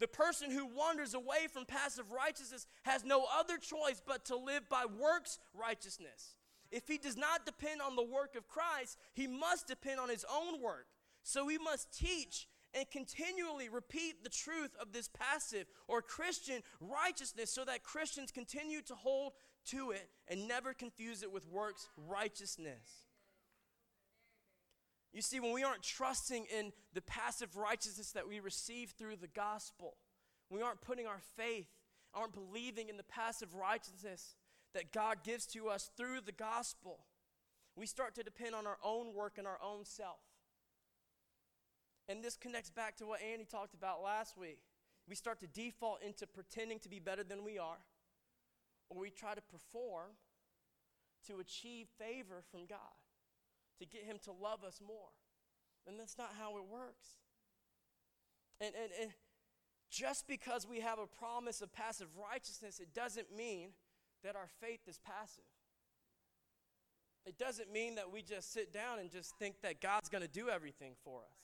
The 0.00 0.08
person 0.08 0.50
who 0.50 0.66
wanders 0.66 1.14
away 1.14 1.46
from 1.52 1.64
passive 1.64 2.10
righteousness 2.10 2.66
has 2.82 3.04
no 3.04 3.26
other 3.38 3.58
choice 3.58 4.02
but 4.04 4.24
to 4.26 4.36
live 4.36 4.68
by 4.68 4.84
works 4.86 5.38
righteousness. 5.54 6.36
If 6.70 6.88
he 6.88 6.98
does 6.98 7.16
not 7.16 7.46
depend 7.46 7.80
on 7.80 7.94
the 7.94 8.02
work 8.02 8.34
of 8.36 8.48
Christ, 8.48 8.98
he 9.12 9.26
must 9.26 9.68
depend 9.68 10.00
on 10.00 10.08
his 10.08 10.24
own 10.32 10.60
work. 10.60 10.86
So 11.22 11.44
we 11.44 11.58
must 11.58 11.96
teach 11.96 12.48
and 12.74 12.90
continually 12.90 13.68
repeat 13.68 14.24
the 14.24 14.30
truth 14.30 14.74
of 14.80 14.92
this 14.92 15.08
passive 15.08 15.66
or 15.86 16.02
Christian 16.02 16.62
righteousness 16.80 17.50
so 17.50 17.64
that 17.64 17.84
Christians 17.84 18.32
continue 18.32 18.82
to 18.82 18.94
hold 18.94 19.32
to 19.66 19.92
it 19.92 20.08
and 20.28 20.48
never 20.48 20.74
confuse 20.74 21.22
it 21.22 21.32
with 21.32 21.48
works 21.48 21.88
righteousness. 21.96 23.03
You 25.14 25.22
see, 25.22 25.38
when 25.38 25.52
we 25.52 25.62
aren't 25.62 25.82
trusting 25.82 26.46
in 26.46 26.72
the 26.92 27.00
passive 27.00 27.56
righteousness 27.56 28.10
that 28.12 28.28
we 28.28 28.40
receive 28.40 28.90
through 28.90 29.16
the 29.16 29.28
gospel, 29.28 29.94
we 30.50 30.60
aren't 30.60 30.80
putting 30.80 31.06
our 31.06 31.20
faith, 31.36 31.68
aren't 32.12 32.34
believing 32.34 32.88
in 32.88 32.96
the 32.96 33.04
passive 33.04 33.54
righteousness 33.54 34.34
that 34.74 34.92
God 34.92 35.18
gives 35.22 35.46
to 35.46 35.68
us 35.68 35.88
through 35.96 36.20
the 36.26 36.32
gospel, 36.32 36.98
we 37.76 37.86
start 37.86 38.16
to 38.16 38.24
depend 38.24 38.56
on 38.56 38.66
our 38.66 38.78
own 38.84 39.14
work 39.14 39.38
and 39.38 39.46
our 39.46 39.58
own 39.62 39.84
self. 39.84 40.18
And 42.08 42.22
this 42.22 42.36
connects 42.36 42.70
back 42.70 42.96
to 42.96 43.06
what 43.06 43.22
Andy 43.22 43.44
talked 43.44 43.74
about 43.74 44.02
last 44.02 44.36
week. 44.36 44.58
We 45.08 45.14
start 45.14 45.40
to 45.40 45.46
default 45.46 46.02
into 46.02 46.26
pretending 46.26 46.80
to 46.80 46.88
be 46.88 46.98
better 46.98 47.22
than 47.22 47.44
we 47.44 47.56
are. 47.58 47.78
or 48.90 49.00
we 49.00 49.10
try 49.10 49.34
to 49.34 49.40
perform 49.42 50.10
to 51.26 51.40
achieve 51.40 51.88
favor 51.98 52.42
from 52.50 52.66
God, 52.66 52.78
to 53.78 53.86
get 53.86 54.04
Him 54.04 54.18
to 54.24 54.32
love 54.32 54.64
us 54.64 54.80
more. 54.86 55.12
And 55.86 55.98
that's 55.98 56.16
not 56.16 56.30
how 56.38 56.56
it 56.56 56.64
works. 56.70 57.18
And, 58.60 58.74
and, 58.74 58.90
and 59.00 59.10
just 59.90 60.26
because 60.26 60.66
we 60.66 60.80
have 60.80 60.98
a 60.98 61.06
promise 61.06 61.60
of 61.60 61.72
passive 61.72 62.08
righteousness, 62.16 62.80
it 62.80 62.94
doesn't 62.94 63.34
mean 63.34 63.70
that 64.22 64.36
our 64.36 64.48
faith 64.60 64.80
is 64.86 64.98
passive. 64.98 65.44
It 67.26 67.38
doesn't 67.38 67.72
mean 67.72 67.94
that 67.94 68.12
we 68.12 68.22
just 68.22 68.52
sit 68.52 68.72
down 68.72 68.98
and 68.98 69.10
just 69.10 69.36
think 69.38 69.56
that 69.62 69.80
God's 69.80 70.08
going 70.08 70.22
to 70.22 70.28
do 70.28 70.48
everything 70.48 70.92
for 71.04 71.20
us. 71.20 71.38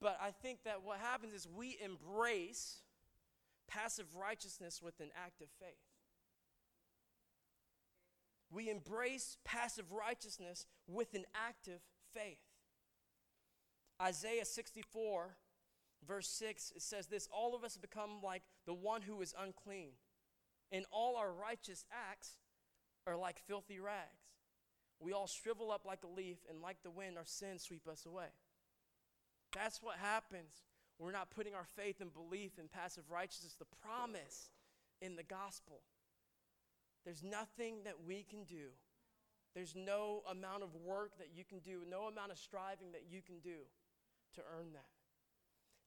But 0.00 0.18
I 0.20 0.30
think 0.30 0.64
that 0.64 0.82
what 0.82 0.98
happens 0.98 1.32
is 1.32 1.46
we 1.48 1.78
embrace 1.82 2.80
passive 3.68 4.06
righteousness 4.20 4.82
with 4.82 5.00
an 5.00 5.10
active 5.16 5.48
faith. 5.60 5.91
We 8.52 8.68
embrace 8.68 9.38
passive 9.44 9.92
righteousness 9.92 10.66
with 10.86 11.14
an 11.14 11.24
active 11.34 11.80
faith. 12.14 12.38
Isaiah 14.00 14.44
64, 14.44 15.36
verse 16.06 16.28
6, 16.28 16.72
it 16.76 16.82
says 16.82 17.06
this 17.06 17.28
All 17.32 17.54
of 17.54 17.64
us 17.64 17.78
become 17.78 18.20
like 18.22 18.42
the 18.66 18.74
one 18.74 19.02
who 19.02 19.22
is 19.22 19.34
unclean, 19.40 19.92
and 20.70 20.84
all 20.90 21.16
our 21.16 21.32
righteous 21.32 21.86
acts 22.10 22.32
are 23.06 23.16
like 23.16 23.38
filthy 23.46 23.80
rags. 23.80 24.20
We 25.00 25.12
all 25.12 25.26
shrivel 25.26 25.70
up 25.70 25.84
like 25.86 26.04
a 26.04 26.14
leaf, 26.14 26.38
and 26.48 26.60
like 26.60 26.82
the 26.82 26.90
wind, 26.90 27.16
our 27.16 27.24
sins 27.24 27.62
sweep 27.62 27.88
us 27.88 28.04
away. 28.04 28.28
That's 29.54 29.82
what 29.82 29.96
happens. 29.96 30.62
We're 30.98 31.12
not 31.12 31.30
putting 31.30 31.54
our 31.54 31.66
faith 31.76 32.00
and 32.00 32.12
belief 32.12 32.58
in 32.58 32.68
passive 32.68 33.04
righteousness, 33.10 33.56
the 33.58 33.64
promise 33.82 34.50
in 35.00 35.16
the 35.16 35.22
gospel. 35.22 35.80
There's 37.04 37.22
nothing 37.22 37.84
that 37.84 38.04
we 38.06 38.24
can 38.28 38.44
do. 38.44 38.70
There's 39.54 39.74
no 39.76 40.22
amount 40.30 40.62
of 40.62 40.74
work 40.74 41.18
that 41.18 41.30
you 41.34 41.44
can 41.44 41.58
do, 41.58 41.80
no 41.88 42.02
amount 42.04 42.32
of 42.32 42.38
striving 42.38 42.92
that 42.92 43.04
you 43.10 43.20
can 43.20 43.40
do 43.40 43.66
to 44.34 44.40
earn 44.58 44.72
that. 44.72 44.86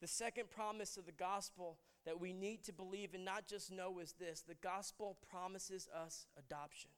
The 0.01 0.07
second 0.07 0.49
promise 0.49 0.97
of 0.97 1.05
the 1.05 1.11
gospel 1.11 1.77
that 2.05 2.19
we 2.19 2.33
need 2.33 2.63
to 2.65 2.73
believe 2.73 3.13
and 3.13 3.25
not 3.25 3.47
just 3.47 3.71
know 3.71 3.99
is 3.99 4.13
this 4.19 4.41
the 4.41 4.55
gospel 4.55 5.17
promises 5.29 5.87
us 5.95 6.27
adoption. 6.37 6.91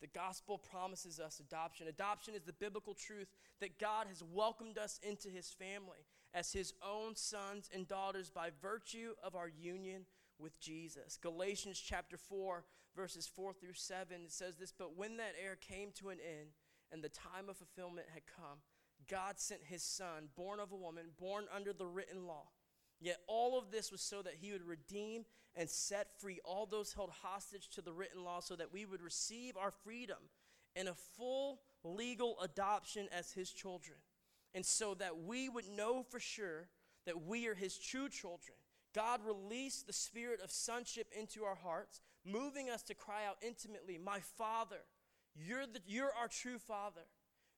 The 0.00 0.08
gospel 0.08 0.58
promises 0.58 1.20
us 1.20 1.40
adoption. 1.40 1.86
Adoption 1.88 2.34
is 2.34 2.42
the 2.42 2.52
biblical 2.52 2.94
truth 2.94 3.28
that 3.60 3.78
God 3.78 4.08
has 4.08 4.22
welcomed 4.22 4.76
us 4.76 4.98
into 5.02 5.28
his 5.28 5.48
family 5.50 6.06
as 6.34 6.52
his 6.52 6.74
own 6.84 7.14
sons 7.14 7.70
and 7.72 7.86
daughters 7.86 8.28
by 8.28 8.50
virtue 8.60 9.12
of 9.22 9.36
our 9.36 9.48
union 9.48 10.06
with 10.38 10.60
Jesus. 10.60 11.18
Galatians 11.20 11.80
chapter 11.80 12.16
4, 12.16 12.64
verses 12.96 13.26
4 13.26 13.52
through 13.52 13.74
7, 13.74 14.16
it 14.24 14.32
says 14.32 14.56
this 14.56 14.72
But 14.76 14.96
when 14.96 15.16
that 15.18 15.34
era 15.42 15.56
came 15.56 15.90
to 15.98 16.10
an 16.10 16.18
end 16.20 16.50
and 16.90 17.02
the 17.02 17.08
time 17.08 17.48
of 17.48 17.56
fulfillment 17.56 18.08
had 18.12 18.22
come, 18.26 18.58
God 19.08 19.38
sent 19.38 19.62
his 19.64 19.82
son, 19.82 20.28
born 20.36 20.60
of 20.60 20.72
a 20.72 20.76
woman, 20.76 21.06
born 21.18 21.44
under 21.54 21.72
the 21.72 21.86
written 21.86 22.26
law. 22.26 22.48
Yet 23.00 23.18
all 23.26 23.58
of 23.58 23.70
this 23.70 23.90
was 23.90 24.00
so 24.00 24.22
that 24.22 24.36
he 24.40 24.52
would 24.52 24.66
redeem 24.66 25.24
and 25.56 25.68
set 25.68 26.20
free 26.20 26.40
all 26.44 26.66
those 26.66 26.92
held 26.92 27.10
hostage 27.22 27.68
to 27.70 27.82
the 27.82 27.92
written 27.92 28.24
law, 28.24 28.40
so 28.40 28.56
that 28.56 28.72
we 28.72 28.86
would 28.86 29.02
receive 29.02 29.56
our 29.56 29.70
freedom 29.70 30.18
and 30.76 30.88
a 30.88 30.94
full 30.94 31.60
legal 31.84 32.36
adoption 32.40 33.08
as 33.12 33.32
his 33.32 33.50
children. 33.50 33.98
And 34.54 34.64
so 34.64 34.94
that 34.94 35.18
we 35.18 35.48
would 35.48 35.68
know 35.68 36.02
for 36.02 36.20
sure 36.20 36.68
that 37.06 37.26
we 37.26 37.48
are 37.48 37.54
his 37.54 37.76
true 37.76 38.08
children. 38.08 38.56
God 38.94 39.20
released 39.24 39.86
the 39.86 39.92
spirit 39.92 40.40
of 40.42 40.50
sonship 40.50 41.08
into 41.18 41.44
our 41.44 41.54
hearts, 41.54 42.00
moving 42.24 42.70
us 42.70 42.82
to 42.84 42.94
cry 42.94 43.26
out 43.26 43.36
intimately, 43.42 43.98
My 43.98 44.20
Father, 44.20 44.84
you're, 45.34 45.66
the, 45.66 45.80
you're 45.86 46.12
our 46.18 46.28
true 46.28 46.58
Father. 46.58 47.02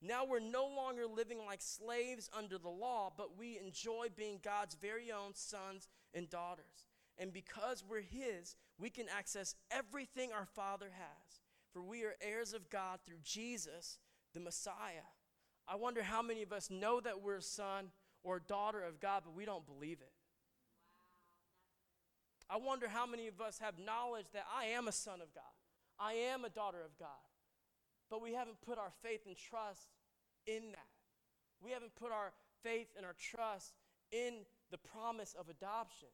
Now 0.01 0.25
we're 0.25 0.41
no 0.41 0.67
longer 0.67 1.07
living 1.07 1.39
like 1.47 1.63
slaves 1.63 2.29
under 2.37 2.59
the 2.59 2.69
law, 2.69 3.11
but 3.17 3.39
we 3.39 3.59
enjoy 3.59 4.09
being 4.15 4.39
God's 4.43 4.75
very 4.75 5.11
own 5.11 5.35
sons 5.35 5.89
and 6.13 6.29
daughters. 6.29 6.87
And 7.19 7.33
because 7.33 7.85
we're 7.89 8.03
His, 8.03 8.57
we 8.79 8.91
can 8.91 9.07
access 9.09 9.55
everything 9.71 10.31
our 10.33 10.47
Father 10.47 10.91
has. 10.93 11.41
For 11.73 11.83
we 11.83 12.05
are 12.05 12.15
heirs 12.21 12.53
of 12.53 12.71
God 12.71 13.01
through 13.05 13.19
Jesus, 13.25 13.99
the 14.33 14.41
Messiah. 14.41 15.09
I 15.67 15.77
wonder 15.77 16.03
how 16.03 16.23
many 16.23 16.43
of 16.43 16.53
us 16.53 16.71
know 16.71 17.01
that 17.01 17.23
we're 17.23 17.39
a 17.39 17.43
son 17.43 17.87
or 18.23 18.37
a 18.37 18.43
daughter 18.43 18.83
of 18.83 19.01
God, 19.01 19.23
but 19.25 19.35
we 19.35 19.45
don't 19.45 19.67
believe 19.67 19.99
it. 20.01 20.13
I 22.55 22.57
wonder 22.57 22.87
how 22.89 23.05
many 23.05 23.27
of 23.27 23.41
us 23.41 23.59
have 23.59 23.81
knowledge 23.85 24.27
that 24.33 24.45
I 24.57 24.67
am 24.67 24.87
a 24.87 24.93
son 24.93 25.21
of 25.21 25.35
God, 25.35 25.43
I 25.99 26.13
am 26.13 26.45
a 26.45 26.49
daughter 26.49 26.79
of 26.85 26.97
God, 26.97 27.09
but 28.09 28.23
we 28.23 28.33
haven't 28.33 28.61
put 28.65 28.79
our 28.79 28.93
faith 29.03 29.23
and 29.27 29.37
trust 29.37 29.89
in 30.47 30.71
that. 30.71 30.87
We 31.61 31.73
haven't 31.73 31.97
put 31.97 32.13
our 32.13 32.33
faith 32.63 32.87
and 32.97 33.05
our 33.05 33.17
trust 33.19 33.75
in 34.13 34.45
the 34.71 34.79
promise 34.79 35.35
of 35.37 35.49
adoption. 35.49 36.09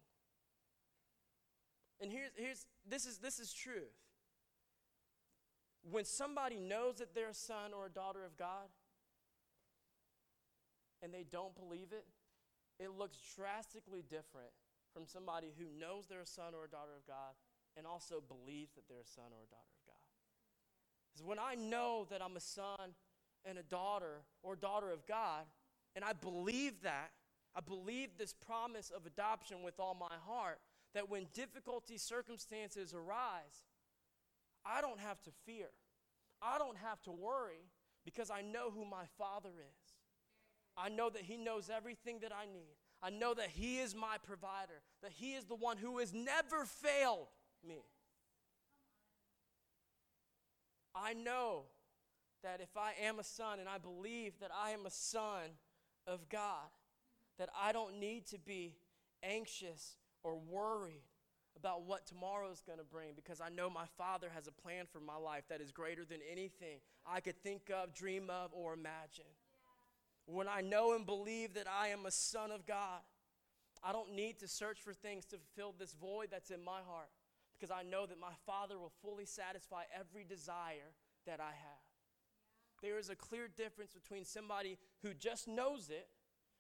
And 2.01 2.11
here's, 2.11 2.31
here's 2.37 2.65
this 2.89 3.05
is 3.05 3.19
this 3.19 3.39
is 3.39 3.53
truth. 3.53 3.93
When 5.83 6.07
somebody 6.07 6.59
knows 6.59 6.97
that 6.99 7.15
they're 7.15 7.29
a 7.29 7.35
son 7.35 7.75
or 7.77 7.87
a 7.87 7.91
daughter 7.91 8.25
of 8.25 8.39
God 8.39 8.71
and 11.03 11.13
they 11.13 11.27
don't 11.31 11.55
believe 11.55 11.89
it, 11.93 12.07
it 12.83 12.93
looks 12.97 13.19
drastically 13.37 14.03
different 14.09 14.53
from 14.93 15.07
somebody 15.07 15.53
who 15.59 15.67
knows 15.79 16.07
they're 16.07 16.23
a 16.23 16.27
son 16.27 16.55
or 16.55 16.65
a 16.65 16.69
daughter 16.69 16.93
of 16.97 17.07
God 17.07 17.35
and 17.77 17.87
also 17.87 18.23
believes 18.27 18.75
that 18.75 18.89
they're 18.89 19.01
a 19.01 19.07
son 19.07 19.31
or 19.33 19.43
a 19.45 19.51
daughter 19.51 19.75
of 19.79 19.87
God. 19.87 20.07
Because 21.11 21.27
when 21.27 21.39
I 21.39 21.55
know 21.55 22.07
that 22.11 22.23
I'm 22.23 22.37
a 22.37 22.41
son 22.41 22.95
and 23.45 23.59
a 23.59 23.63
daughter 23.63 24.23
or 24.43 24.57
daughter 24.57 24.91
of 24.91 25.07
God, 25.07 25.45
and 25.95 26.05
I 26.05 26.13
believe 26.13 26.83
that, 26.83 27.11
I 27.55 27.61
believe 27.61 28.11
this 28.17 28.33
promise 28.33 28.91
of 28.91 29.07
adoption 29.07 29.63
with 29.63 29.81
all 29.81 29.95
my 29.95 30.17
heart, 30.27 30.59
that 30.95 31.09
when 31.09 31.27
difficulty 31.35 31.99
circumstances 31.99 32.95
arise, 32.95 33.67
I 34.65 34.81
don't 34.81 35.01
have 35.01 35.23
to 35.23 35.31
fear. 35.47 35.69
I 36.43 36.59
don't 36.59 36.77
have 36.77 37.03
to 37.03 37.13
worry 37.13 37.71
because 38.05 38.31
I 38.31 38.43
know 38.43 38.71
who 38.71 38.85
my 38.85 39.05
Father 39.19 39.51
is. 39.51 39.95
I 40.77 40.89
know 40.89 41.11
that 41.11 41.23
He 41.23 41.37
knows 41.37 41.71
everything 41.75 42.21
that 42.21 42.33
I 42.33 42.47
need. 42.47 42.80
I 43.03 43.11
know 43.11 43.35
that 43.35 43.51
He 43.51 43.79
is 43.79 43.95
my 43.95 44.17
provider, 44.23 44.83
that 45.03 45.13
He 45.13 45.33
is 45.33 45.45
the 45.45 45.55
one 45.55 45.77
who 45.79 45.99
has 45.99 46.13
never 46.13 46.65
failed 46.65 47.29
me. 47.67 47.85
I 50.95 51.15
know 51.15 51.65
that 52.43 52.61
if 52.61 52.77
I 52.77 52.93
am 53.03 53.19
a 53.19 53.25
son 53.25 53.59
and 53.59 53.69
I 53.69 53.79
believe 53.79 54.33
that 54.41 54.51
I 54.55 54.71
am 54.71 54.87
a 54.87 54.91
son 54.91 55.59
of 56.07 56.29
God, 56.29 56.69
that 57.39 57.49
I 57.59 57.73
don't 57.73 57.99
need 57.99 58.27
to 58.29 58.39
be 58.39 58.75
anxious 59.23 59.97
or 60.23 60.37
worried 60.39 61.03
about 61.57 61.83
what 61.83 62.07
tomorrow 62.07 62.51
is 62.51 62.63
going 62.67 62.79
to 62.79 62.85
bring 62.85 63.13
because 63.15 63.41
I 63.41 63.49
know 63.49 63.69
my 63.69 63.85
Father 63.99 64.29
has 64.35 64.47
a 64.47 64.53
plan 64.53 64.87
for 64.91 65.01
my 65.01 65.17
life 65.17 65.45
that 65.49 65.61
is 65.61 65.73
greater 65.73 66.05
than 66.05 66.21
anything 66.31 66.79
I 67.07 67.21
could 67.21 67.37
think 67.43 67.71
of, 67.71 67.95
dream 67.95 68.31
of, 68.31 68.51
or 68.53 68.73
imagine. 68.73 69.25
When 70.33 70.49
I 70.49 70.61
know 70.61 70.95
and 70.95 71.05
believe 71.05 71.55
that 71.55 71.67
I 71.69 71.89
am 71.89 72.07
a 72.07 72.11
son 72.11 72.51
of 72.53 72.67
God, 72.67 73.01
I 73.83 73.93
don't 73.93 74.15
need 74.15 74.39
to 74.41 74.49
search 74.49 74.81
for 74.81 74.93
things 74.93 75.25
to 75.27 75.37
fill 75.57 75.75
this 75.79 75.95
void 75.95 76.29
that's 76.31 76.51
in 76.51 76.63
my 76.63 76.81
heart 76.87 77.11
because 77.59 77.71
I 77.71 77.83
know 77.83 78.07
that 78.07 78.21
my 78.21 78.33
Father 78.47 78.79
will 78.79 78.93
fully 79.03 79.27
satisfy 79.27 79.83
every 79.99 80.25
desire 80.25 80.95
that 81.27 81.41
I 81.41 81.51
have. 81.51 81.83
There 82.83 82.99
is 82.99 83.11
a 83.11 83.17
clear 83.17 83.49
difference 83.49 83.93
between 83.93 84.25
somebody 84.25 84.79
who 85.03 85.15
just 85.15 85.49
knows 85.49 85.91
it 85.91 86.09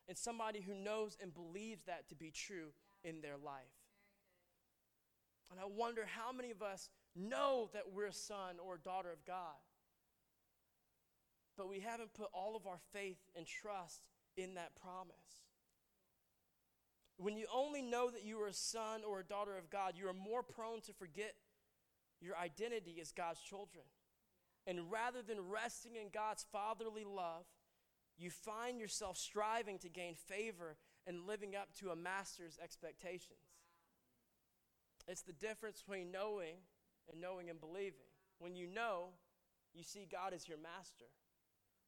and 0.09 0.16
somebody 0.18 0.61
who 0.61 0.74
knows 0.74 1.16
and 1.22 1.33
believes 1.33 1.85
that 1.85 2.09
to 2.09 2.14
be 2.14 2.30
true 2.30 2.72
in 3.04 3.20
their 3.20 3.37
life. 3.37 3.62
And 5.50 5.59
I 5.59 5.64
wonder 5.64 6.04
how 6.06 6.33
many 6.33 6.50
of 6.50 6.62
us 6.62 6.90
know 7.16 7.70
that 7.72 7.92
we're 7.92 8.06
a 8.06 8.12
son 8.12 8.56
or 8.64 8.74
a 8.74 8.78
daughter 8.78 9.11
of 9.11 9.24
God, 9.24 9.56
but 11.61 11.68
we 11.68 11.81
haven't 11.81 12.14
put 12.14 12.29
all 12.33 12.57
of 12.57 12.66
our 12.66 12.79
faith 12.90 13.18
and 13.37 13.44
trust 13.46 14.01
in 14.35 14.55
that 14.55 14.75
promise. 14.81 15.44
When 17.18 17.37
you 17.37 17.44
only 17.55 17.83
know 17.83 18.09
that 18.09 18.25
you 18.25 18.40
are 18.40 18.46
a 18.46 18.55
son 18.55 19.03
or 19.07 19.20
a 19.20 19.25
daughter 19.25 19.59
of 19.59 19.68
God, 19.68 19.92
you 19.94 20.09
are 20.09 20.14
more 20.14 20.42
prone 20.42 20.81
to 20.87 20.94
forget 20.94 21.35
your 22.18 22.35
identity 22.35 22.96
as 22.99 23.12
God's 23.12 23.42
children. 23.42 23.85
And 24.66 24.90
rather 24.90 25.20
than 25.20 25.51
resting 25.51 25.96
in 25.96 26.09
God's 26.14 26.46
fatherly 26.51 27.05
love, 27.05 27.44
you 28.16 28.31
find 28.31 28.81
yourself 28.81 29.18
striving 29.18 29.77
to 29.81 29.90
gain 29.90 30.14
favor 30.14 30.79
and 31.07 31.27
living 31.27 31.55
up 31.55 31.75
to 31.81 31.90
a 31.90 31.96
master's 31.96 32.59
expectations. 32.62 33.37
It's 35.07 35.23
the 35.23 35.35
difference 35.35 35.83
between 35.83 36.11
knowing 36.11 36.57
and 37.12 37.20
knowing 37.20 37.51
and 37.51 37.61
believing. 37.61 38.09
When 38.38 38.57
you 38.57 38.66
know, 38.66 39.09
you 39.75 39.83
see 39.83 40.09
God 40.11 40.33
as 40.33 40.49
your 40.49 40.57
master. 40.57 41.05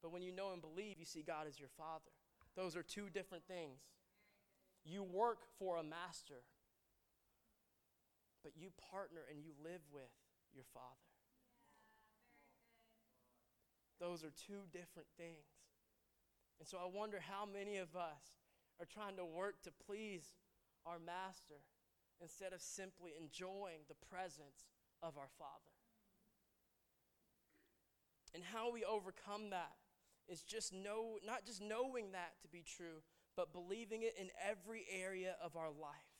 But 0.02 0.12
when 0.12 0.22
you 0.22 0.32
know 0.32 0.52
and 0.52 0.60
believe, 0.60 0.98
you 0.98 1.04
see 1.04 1.22
God 1.22 1.46
as 1.48 1.58
your 1.58 1.68
father. 1.78 2.10
Those 2.56 2.76
are 2.76 2.82
two 2.82 3.08
different 3.08 3.44
things. 3.46 3.80
You 4.84 5.02
work 5.04 5.38
for 5.58 5.76
a 5.76 5.82
master. 5.82 6.42
but 8.42 8.52
you 8.56 8.70
partner 8.90 9.22
and 9.30 9.40
you 9.42 9.52
live 9.62 9.82
with 9.92 10.10
your 10.52 10.64
Father. 10.74 11.08
Those 14.00 14.24
are 14.24 14.34
two 14.34 14.66
different 14.72 15.08
things. 15.16 15.46
And 16.58 16.66
so 16.66 16.78
I 16.78 16.90
wonder 16.90 17.20
how 17.22 17.46
many 17.46 17.78
of 17.78 17.94
us 17.94 18.34
are 18.80 18.86
trying 18.86 19.16
to 19.16 19.24
work 19.24 19.62
to 19.62 19.70
please 19.86 20.34
our 20.84 20.98
Master 20.98 21.62
instead 22.20 22.52
of 22.52 22.60
simply 22.60 23.12
enjoying 23.18 23.86
the 23.88 23.98
presence 24.10 24.66
of 25.02 25.16
our 25.16 25.30
Father. 25.38 25.70
And 28.34 28.42
how 28.42 28.72
we 28.72 28.82
overcome 28.84 29.50
that 29.50 29.78
is 30.28 30.42
just 30.42 30.72
know, 30.72 31.18
not 31.24 31.44
just 31.46 31.60
knowing 31.60 32.12
that 32.12 32.32
to 32.42 32.48
be 32.48 32.64
true, 32.64 33.02
but 33.36 33.52
believing 33.52 34.02
it 34.02 34.14
in 34.18 34.28
every 34.48 34.84
area 34.90 35.36
of 35.42 35.56
our 35.56 35.70
life. 35.70 36.12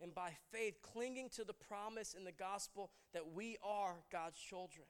And 0.00 0.14
by 0.14 0.32
faith, 0.50 0.74
clinging 0.82 1.30
to 1.30 1.44
the 1.44 1.54
promise 1.54 2.14
in 2.14 2.24
the 2.24 2.32
gospel 2.32 2.90
that 3.12 3.32
we 3.32 3.56
are 3.62 3.96
God's 4.10 4.38
children. 4.38 4.86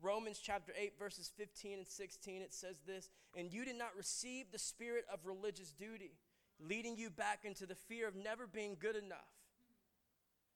Romans 0.00 0.40
chapter 0.42 0.72
8, 0.76 0.98
verses 0.98 1.30
15 1.36 1.78
and 1.78 1.86
16, 1.86 2.42
it 2.42 2.52
says 2.52 2.80
this 2.86 3.08
And 3.36 3.52
you 3.52 3.64
did 3.64 3.76
not 3.76 3.96
receive 3.96 4.46
the 4.50 4.58
spirit 4.58 5.04
of 5.12 5.20
religious 5.24 5.70
duty, 5.70 6.16
leading 6.58 6.96
you 6.96 7.08
back 7.08 7.44
into 7.44 7.66
the 7.66 7.76
fear 7.76 8.08
of 8.08 8.16
never 8.16 8.46
being 8.46 8.76
good 8.78 8.96
enough, 8.96 9.30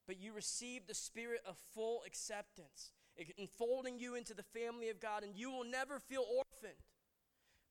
but 0.06 0.20
you 0.20 0.32
received 0.32 0.88
the 0.88 0.94
spirit 0.94 1.40
of 1.46 1.56
full 1.74 2.02
acceptance, 2.06 2.90
enfolding 3.38 3.98
you 3.98 4.16
into 4.16 4.34
the 4.34 4.42
family 4.42 4.88
of 4.88 5.00
God, 5.00 5.22
and 5.22 5.36
you 5.36 5.50
will 5.50 5.64
never 5.64 6.00
feel 6.00 6.24
orphaned. 6.36 6.74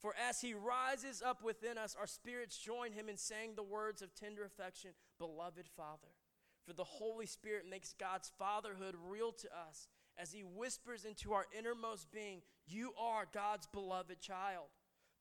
For 0.06 0.13
as 0.30 0.39
he 0.39 0.54
rises 0.54 1.24
up 1.26 1.41
within 1.44 1.80
us, 1.80 1.96
our 2.00 2.06
spirits 2.06 2.60
join 2.60 2.91
him 2.91 3.10
in 3.10 3.18
saying 3.18 3.54
the 3.56 3.63
words 3.63 4.04
of 4.04 4.13
tender 4.13 4.46
affection, 4.46 4.91
Beloved 5.18 5.65
Father. 5.76 6.13
For 6.63 6.74
the 6.74 6.84
Holy 6.84 7.26
Spirit 7.26 7.68
makes 7.68 7.94
God's 7.94 8.32
fatherhood 8.38 8.94
real 9.10 9.32
to 9.32 9.48
us 9.68 9.88
as 10.15 10.32
he 10.32 10.41
whispers 10.41 11.06
into 11.06 11.34
our 11.34 11.48
innermost 11.58 12.12
being, 12.12 12.44
You 12.68 12.91
are 13.00 13.26
God's 13.34 13.65
beloved 13.65 14.22
child. 14.22 14.68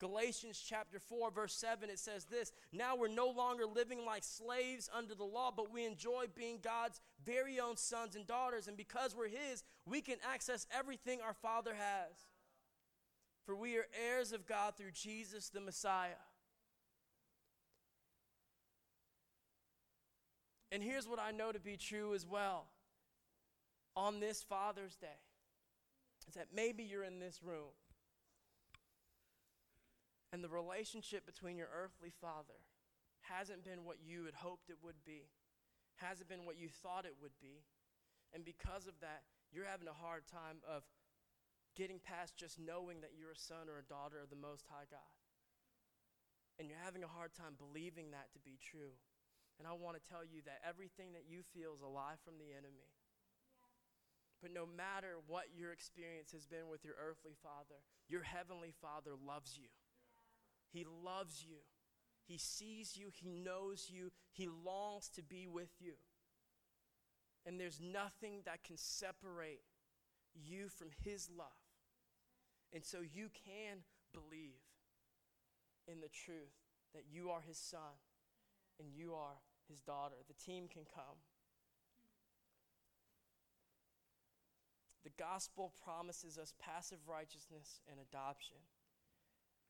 Galatians 0.00 0.62
chapter 0.62 0.98
4, 0.98 1.30
verse 1.30 1.54
7, 1.54 1.88
it 1.88 1.98
says 1.98 2.26
this 2.26 2.52
Now 2.70 2.94
we're 2.94 3.08
no 3.08 3.30
longer 3.30 3.64
living 3.64 4.04
like 4.04 4.22
slaves 4.22 4.90
under 4.94 5.14
the 5.14 5.24
law, 5.24 5.50
but 5.50 5.72
we 5.72 5.86
enjoy 5.86 6.26
being 6.36 6.58
God's 6.62 7.00
very 7.24 7.58
own 7.58 7.78
sons 7.78 8.16
and 8.16 8.26
daughters. 8.26 8.68
And 8.68 8.76
because 8.76 9.16
we're 9.16 9.28
His, 9.28 9.64
we 9.86 10.02
can 10.02 10.16
access 10.30 10.66
everything 10.78 11.20
our 11.22 11.32
Father 11.32 11.72
has. 11.72 12.26
For 13.44 13.54
we 13.54 13.76
are 13.76 13.86
heirs 14.08 14.32
of 14.32 14.46
God 14.46 14.74
through 14.76 14.92
Jesus 14.92 15.50
the 15.50 15.60
Messiah. 15.60 16.22
And 20.72 20.82
here's 20.82 21.06
what 21.06 21.20
I 21.20 21.30
know 21.30 21.52
to 21.52 21.60
be 21.60 21.76
true 21.76 22.14
as 22.14 22.26
well 22.26 22.66
on 23.96 24.18
this 24.18 24.42
Father's 24.42 24.96
Day 24.96 25.20
is 26.26 26.34
that 26.34 26.48
maybe 26.54 26.82
you're 26.82 27.04
in 27.04 27.20
this 27.20 27.40
room 27.42 27.76
and 30.32 30.42
the 30.42 30.48
relationship 30.48 31.26
between 31.26 31.56
your 31.56 31.68
earthly 31.70 32.10
father 32.20 32.58
hasn't 33.20 33.62
been 33.62 33.84
what 33.84 33.98
you 34.04 34.24
had 34.24 34.34
hoped 34.34 34.68
it 34.68 34.76
would 34.82 35.04
be, 35.06 35.28
hasn't 35.96 36.28
been 36.28 36.44
what 36.44 36.58
you 36.58 36.68
thought 36.68 37.04
it 37.04 37.14
would 37.22 37.38
be. 37.40 37.62
And 38.34 38.44
because 38.44 38.88
of 38.88 38.94
that, 39.00 39.22
you're 39.52 39.64
having 39.64 39.86
a 39.86 39.92
hard 39.92 40.26
time 40.26 40.58
of 40.68 40.82
getting 41.74 41.98
past 41.98 42.38
just 42.38 42.58
knowing 42.58 43.02
that 43.02 43.18
you're 43.18 43.34
a 43.34 43.38
son 43.38 43.68
or 43.68 43.78
a 43.78 43.90
daughter 43.90 44.22
of 44.22 44.30
the 44.30 44.38
Most 44.38 44.66
High 44.70 44.86
God. 44.90 45.14
And 46.58 46.70
you're 46.70 46.82
having 46.82 47.02
a 47.02 47.10
hard 47.10 47.34
time 47.34 47.58
believing 47.58 48.14
that 48.14 48.30
to 48.34 48.40
be 48.40 48.58
true. 48.62 48.94
And 49.58 49.66
I 49.66 49.74
want 49.74 49.98
to 49.98 50.08
tell 50.08 50.22
you 50.22 50.42
that 50.46 50.62
everything 50.66 51.14
that 51.14 51.26
you 51.26 51.42
feel 51.54 51.74
is 51.74 51.82
a 51.82 51.90
lie 51.90 52.18
from 52.22 52.38
the 52.38 52.54
enemy. 52.54 52.90
But 54.42 54.52
no 54.52 54.66
matter 54.66 55.18
what 55.26 55.54
your 55.56 55.72
experience 55.72 56.30
has 56.32 56.46
been 56.46 56.68
with 56.70 56.84
your 56.84 56.94
earthly 57.00 57.34
father, 57.42 57.82
your 58.08 58.22
heavenly 58.22 58.74
father 58.82 59.12
loves 59.16 59.56
you. 59.56 59.70
He 60.70 60.84
loves 60.84 61.42
you. 61.42 61.62
He 62.26 62.38
sees 62.38 62.96
you. 62.96 63.08
He 63.12 63.30
knows 63.30 63.88
you. 63.90 64.10
He 64.32 64.46
longs 64.46 65.08
to 65.16 65.22
be 65.22 65.46
with 65.46 65.70
you. 65.80 65.94
And 67.46 67.60
there's 67.60 67.80
nothing 67.80 68.42
that 68.44 68.64
can 68.64 68.76
separate 68.76 69.62
you 70.34 70.68
from 70.68 70.88
His 71.04 71.28
love. 71.30 71.63
And 72.74 72.84
so 72.84 72.98
you 72.98 73.28
can 73.46 73.78
believe 74.12 74.60
in 75.86 76.00
the 76.00 76.08
truth 76.08 76.58
that 76.94 77.04
you 77.10 77.30
are 77.30 77.40
His 77.40 77.58
son 77.58 78.02
and 78.80 78.88
you 78.92 79.14
are 79.14 79.38
His 79.68 79.80
daughter. 79.80 80.16
The 80.26 80.44
team 80.44 80.66
can 80.68 80.82
come. 80.92 81.22
The 85.04 85.22
gospel 85.22 85.72
promises 85.84 86.38
us 86.38 86.54
passive 86.58 86.98
righteousness 87.06 87.80
and 87.88 88.00
adoption. 88.00 88.56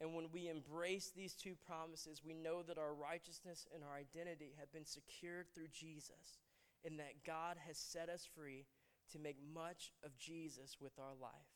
And 0.01 0.15
when 0.15 0.27
we 0.33 0.49
embrace 0.49 1.13
these 1.15 1.35
two 1.35 1.55
promises, 1.67 2.23
we 2.25 2.35
know 2.35 2.63
that 2.63 2.79
our 2.79 2.95
righteousness 2.95 3.67
and 3.75 3.83
our 3.85 3.97
identity 3.97 4.55
have 4.59 4.73
been 4.73 4.87
secured 4.87 5.47
through 5.55 5.69
Jesus, 5.73 6.39
and 6.85 6.99
that 6.99 7.25
God 7.27 7.57
has 7.67 7.79
set 7.79 8.09
us 8.09 8.29
free 8.35 8.67
to 9.13 9.19
make 9.19 9.37
much 9.55 9.93
of 10.05 10.17
Jesus 10.19 10.77
with 10.81 10.99
our 10.99 11.15
life. 11.21 11.54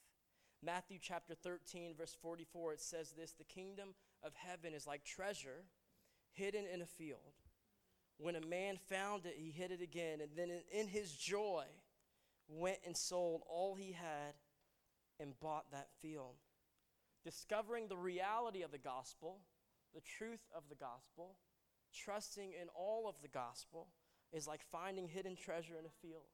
Matthew 0.63 0.99
chapter 1.01 1.35
13, 1.35 1.95
verse 1.97 2.17
44, 2.21 2.75
it 2.75 2.81
says 2.81 3.13
this 3.17 3.33
The 3.33 3.45
kingdom 3.45 3.95
of 4.23 4.33
heaven 4.35 4.75
is 4.75 4.87
like 4.87 5.05
treasure 5.05 5.65
hidden 6.33 6.65
in 6.73 6.83
a 6.83 6.87
field. 6.87 7.35
When 8.19 8.35
a 8.35 8.47
man 8.47 8.79
found 8.89 9.27
it, 9.27 9.37
he 9.37 9.51
hid 9.51 9.71
it 9.71 9.81
again, 9.81 10.21
and 10.21 10.31
then 10.37 10.51
in 10.73 10.89
his 10.89 11.13
joy 11.13 11.65
went 12.49 12.79
and 12.85 12.97
sold 12.97 13.43
all 13.49 13.77
he 13.77 13.93
had 13.93 14.35
and 15.21 15.39
bought 15.39 15.71
that 15.71 15.89
field 16.03 16.35
discovering 17.29 17.89
the 17.89 17.97
reality 17.97 18.63
of 18.63 18.71
the 18.71 18.79
gospel, 18.79 19.41
the 19.95 20.01
truth 20.01 20.49
of 20.57 20.63
the 20.71 20.75
gospel, 20.75 21.37
trusting 21.95 22.53
in 22.53 22.69
all 22.75 23.07
of 23.07 23.17
the 23.21 23.29
gospel 23.29 23.89
is 24.33 24.47
like 24.47 24.63
finding 24.71 25.07
hidden 25.07 25.37
treasure 25.37 25.75
in 25.79 25.85
a 25.85 26.01
field. 26.01 26.29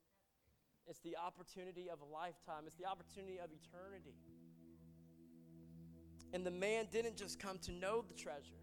It's 0.86 1.00
the 1.00 1.16
opportunity 1.16 1.88
of 1.90 2.00
a 2.00 2.04
lifetime, 2.04 2.64
it's 2.66 2.76
the 2.76 2.86
opportunity 2.86 3.38
of 3.38 3.50
eternity. 3.50 4.14
And 6.32 6.44
the 6.44 6.50
man 6.50 6.88
didn't 6.90 7.16
just 7.16 7.38
come 7.38 7.58
to 7.60 7.72
know 7.72 8.04
the 8.06 8.14
treasure, 8.14 8.60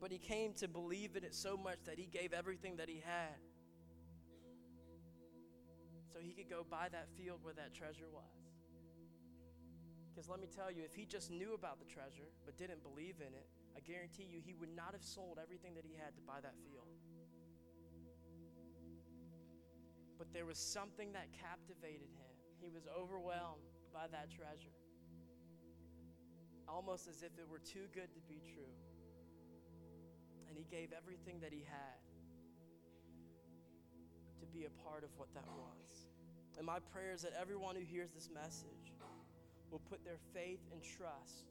but 0.00 0.10
he 0.10 0.18
came 0.18 0.54
to 0.54 0.66
believe 0.66 1.14
in 1.14 1.24
it 1.24 1.34
so 1.34 1.56
much 1.56 1.78
that 1.84 1.98
he 1.98 2.06
gave 2.06 2.32
everything 2.32 2.76
that 2.76 2.88
he 2.88 3.02
had 3.04 3.38
so 6.12 6.18
he 6.20 6.32
could 6.32 6.48
go 6.48 6.64
buy 6.68 6.88
that 6.92 7.08
field 7.16 7.38
where 7.42 7.54
that 7.54 7.72
treasure 7.72 8.08
was. 8.12 8.28
Because 10.12 10.28
let 10.28 10.40
me 10.40 10.46
tell 10.46 10.70
you, 10.70 10.84
if 10.84 10.94
he 10.94 11.06
just 11.06 11.30
knew 11.30 11.54
about 11.54 11.80
the 11.80 11.88
treasure 11.88 12.28
but 12.44 12.56
didn't 12.58 12.82
believe 12.82 13.16
in 13.20 13.32
it, 13.32 13.48
I 13.74 13.80
guarantee 13.80 14.28
you 14.28 14.40
he 14.44 14.52
would 14.52 14.74
not 14.76 14.92
have 14.92 15.02
sold 15.02 15.38
everything 15.40 15.74
that 15.74 15.84
he 15.88 15.96
had 15.96 16.14
to 16.16 16.22
buy 16.22 16.40
that 16.42 16.54
field. 16.68 16.84
But 20.22 20.32
there 20.32 20.46
was 20.46 20.56
something 20.56 21.10
that 21.14 21.26
captivated 21.34 22.06
him. 22.14 22.30
He 22.60 22.70
was 22.70 22.86
overwhelmed 22.86 23.66
by 23.92 24.06
that 24.12 24.30
treasure, 24.30 24.78
almost 26.68 27.08
as 27.08 27.24
if 27.24 27.36
it 27.40 27.48
were 27.50 27.58
too 27.58 27.90
good 27.92 28.14
to 28.14 28.20
be 28.28 28.38
true. 28.54 28.70
And 30.48 30.56
he 30.56 30.62
gave 30.70 30.92
everything 30.96 31.40
that 31.40 31.52
he 31.52 31.66
had 31.66 31.98
to 34.38 34.46
be 34.46 34.66
a 34.66 34.70
part 34.86 35.02
of 35.02 35.10
what 35.16 35.34
that 35.34 35.48
was. 35.58 36.06
And 36.56 36.64
my 36.64 36.78
prayer 36.78 37.10
is 37.12 37.22
that 37.22 37.32
everyone 37.36 37.74
who 37.74 37.82
hears 37.82 38.12
this 38.12 38.30
message 38.32 38.94
will 39.72 39.82
put 39.90 40.04
their 40.04 40.20
faith 40.32 40.60
and 40.70 40.80
trust 40.80 41.50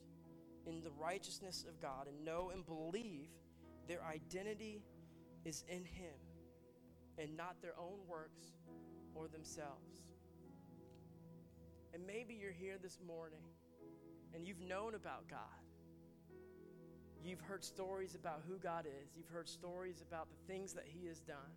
in 0.66 0.82
the 0.82 0.92
righteousness 0.92 1.66
of 1.68 1.82
God 1.82 2.08
and 2.08 2.24
know 2.24 2.52
and 2.54 2.66
believe 2.66 3.28
their 3.90 4.02
identity 4.06 4.82
is 5.44 5.66
in 5.68 5.84
Him 5.84 6.16
and 7.18 7.36
not 7.36 7.62
their 7.62 7.78
own 7.78 8.00
works 8.08 8.54
or 9.16 9.28
themselves. 9.28 10.04
And 11.94 12.06
maybe 12.06 12.34
you're 12.34 12.52
here 12.52 12.78
this 12.82 13.00
morning 13.06 13.44
and 14.34 14.48
you've 14.48 14.62
known 14.62 14.96
about 14.96 15.28
God. 15.30 15.40
You've 17.24 17.42
heard 17.42 17.64
stories 17.64 18.16
about 18.16 18.42
who 18.48 18.58
God 18.58 18.86
is, 18.86 19.12
you've 19.16 19.28
heard 19.28 19.48
stories 19.48 20.02
about 20.02 20.28
the 20.30 20.52
things 20.52 20.74
that 20.74 20.86
He 20.88 21.08
has 21.08 21.20
done, 21.20 21.54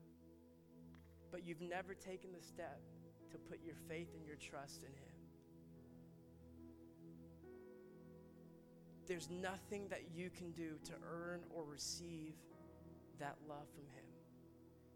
but 1.30 1.46
you've 1.46 1.62
never 1.62 1.94
taken 1.94 2.30
the 2.38 2.44
step 2.44 2.80
to 3.30 3.38
put 3.38 3.60
your 3.64 3.74
faith 3.88 4.08
and 4.14 4.26
your 4.26 4.36
trust 4.36 4.82
in 4.82 4.90
Him. 4.90 5.14
There's 9.06 9.30
nothing 9.30 9.88
that 9.88 10.02
you 10.14 10.30
can 10.30 10.52
do 10.52 10.78
to 10.84 10.92
earn 11.10 11.40
or 11.54 11.64
receive 11.64 12.34
that 13.18 13.36
love 13.48 13.66
from 13.74 13.84
Him. 13.94 14.03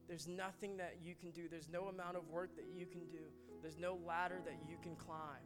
There's 0.09 0.27
nothing 0.27 0.79
that 0.79 0.97
you 1.03 1.15
can 1.15 1.31
do. 1.31 1.49
There's 1.51 1.69
no 1.69 1.89
amount 1.89 2.17
of 2.17 2.29
work 2.29 2.57
that 2.57 2.67
you 2.75 2.87
can 2.87 3.05
do. 3.11 3.25
There's 3.63 3.79
no 3.79 3.99
ladder 4.07 4.41
that 4.45 4.57
you 4.69 4.77
can 4.83 4.97
climb 4.97 5.45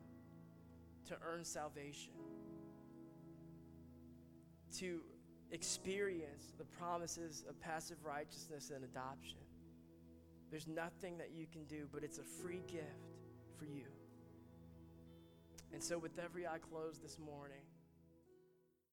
to 1.06 1.16
earn 1.26 1.44
salvation, 1.44 2.12
to 4.78 5.00
experience 5.50 6.54
the 6.56 6.64
promises 6.64 7.44
of 7.48 7.60
passive 7.60 7.98
righteousness 8.04 8.70
and 8.74 8.84
adoption. 8.84 9.38
There's 10.50 10.68
nothing 10.68 11.18
that 11.18 11.30
you 11.34 11.46
can 11.50 11.64
do, 11.64 11.88
but 11.92 12.04
it's 12.04 12.18
a 12.18 12.22
free 12.22 12.62
gift 12.68 13.16
for 13.58 13.64
you. 13.64 13.86
And 15.72 15.82
so, 15.82 15.98
with 15.98 16.18
every 16.18 16.46
eye 16.46 16.58
closed 16.58 17.02
this 17.02 17.18
morning, 17.18 17.62